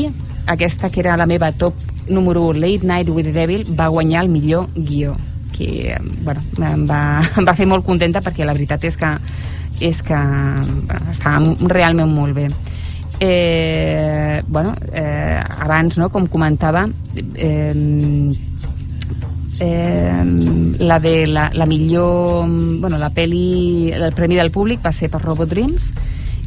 [0.51, 4.25] aquesta que era la meva top número 1, Late Night with the Devil, va guanyar
[4.25, 5.15] el millor guió
[5.53, 9.13] que bueno, em, va, em va fer molt contenta perquè la veritat és que,
[9.81, 12.49] és que bueno, estava realment molt bé.
[13.23, 16.89] Eh, bueno, eh, abans, no, com comentava,
[17.37, 17.75] eh,
[19.61, 20.25] eh,
[20.79, 22.49] la de la, la millor
[22.81, 25.93] bueno, la peli, el premi del públic va ser per Robot Dreams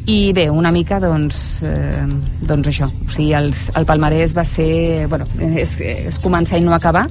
[0.06, 2.06] i bé, una mica doncs, eh,
[2.45, 5.26] doncs això, o sigui, els, el palmarès va ser bueno,
[5.58, 7.08] és, és començar i no acabar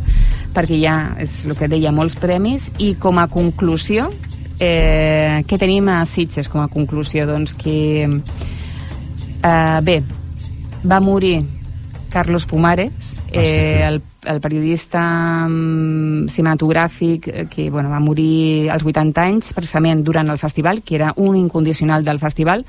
[0.54, 2.68] perquè ja és el que deia, molts premis.
[2.78, 4.12] I com a conclusió
[4.62, 7.26] eh, què tenim a Sitges com a conclusió?
[7.26, 9.98] Doncs que eh, bé,
[10.84, 11.40] va morir
[12.14, 15.02] Carlos Pumares ah, eh, el, el periodista
[15.46, 20.96] um, cinematogràfic eh, que bueno, va morir als 80 anys precisament durant el festival, que
[20.96, 22.64] era un incondicional del festival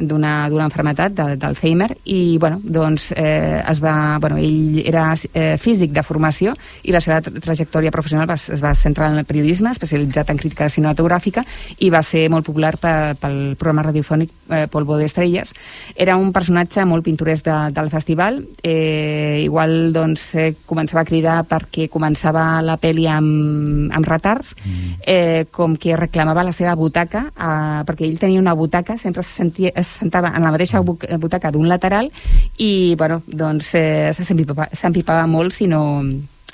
[0.00, 5.92] d'una enfermetat, de, d'Alzheimer, i bueno, doncs, eh, es va, bueno, ell era eh, físic
[5.96, 10.30] de formació i la seva trajectòria professional va, es va centrar en el periodisme, especialitzat
[10.30, 11.44] en crítica cinematogràfica,
[11.78, 15.52] i va ser molt popular per, pel programa radiofònic eh, Polvo d'Estrelles.
[15.94, 21.38] Era un personatge molt pintoresc de, del festival, eh, igual doncs, eh, començava a cridar
[21.48, 24.92] perquè començava la pel·li amb, amb retards, mm.
[25.06, 29.34] eh, com que reclamava la seva butaca, eh, perquè ell tenia una butaca, sempre se
[29.36, 32.10] sentia, sentava en la mateixa butaca d'un lateral
[32.58, 35.82] i, bueno, doncs eh, s'empipava molt si no,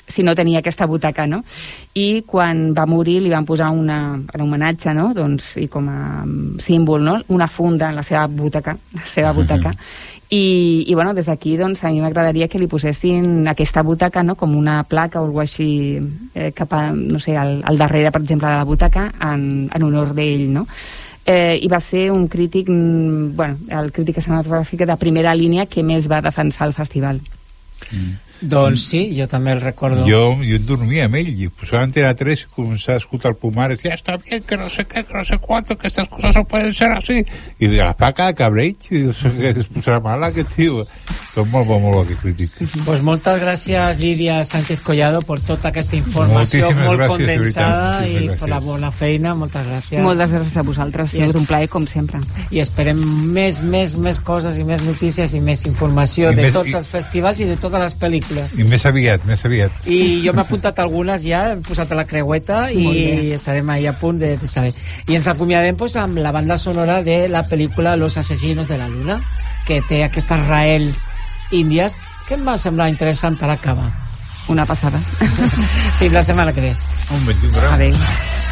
[0.07, 1.43] si no tenia aquesta butaca, no?
[1.95, 5.11] I quan va morir li van posar una, en homenatge, no?
[5.15, 5.99] Doncs, i com a
[6.61, 7.19] símbol, no?
[7.33, 9.73] Una funda en la seva butaca, la seva butaca.
[10.33, 14.33] I, i bueno, des d'aquí doncs, a mi m'agradaria que li posessin aquesta butaca no?
[14.33, 15.99] com una placa o alguna així
[16.33, 19.85] eh, cap a, no sé, al, al darrere, per exemple, de la butaca en, en
[19.85, 20.65] honor d'ell, no?
[21.25, 25.83] Eh, i va ser un crític, mm, bueno, el crític cinematogràfic de primera línia que
[25.83, 27.21] més va defensar el festival.
[27.91, 28.32] Mm.
[28.43, 30.03] Doncs sí, jo també el recordo.
[30.07, 33.81] Jo, jo dormia amb ell i posava Antena 3 i començava a escoltar el Pumares
[33.83, 36.43] ja està bé, que no sé què, que no sé quanto que aquestes coses no
[36.49, 37.21] poden ser així
[37.59, 40.83] i la placa de cabreig i no sé què, es posarà mal aquest tio
[41.33, 42.51] doncs molt bo, molt bo aquest crític.
[42.85, 48.27] Pues moltes gràcies Lídia Sánchez Collado per tota aquesta informació Moltíssimes molt gràcies, condensada i
[48.37, 50.01] per la bona feina, moltes gràcies.
[50.05, 52.19] Moltes gràcies a vosaltres, I és es- un plaer com sempre.
[52.51, 52.99] i esperem
[53.33, 56.75] més, més, més coses i més notícies i més informació I de més- tots i-
[56.77, 60.43] els festivals i de totes les pel·lícules i més aviat, més aviat i jo m'he
[60.43, 64.47] apuntat algunes ja, hem posat a la creueta i estarem ahí a punt de, de
[64.47, 64.73] saber.
[65.07, 68.87] I ens acomiadem pues, amb la banda sonora de la pel·lícula Los asesinos de la
[68.87, 69.19] luna,
[69.67, 71.03] que té aquestes raels
[71.51, 71.95] índies
[72.27, 73.91] que em va semblar interessant per acabar.
[74.51, 74.99] Una passada.
[75.99, 76.75] Fins la setmana que ve.
[77.15, 77.37] un ben
[77.69, 78.42] Adéu.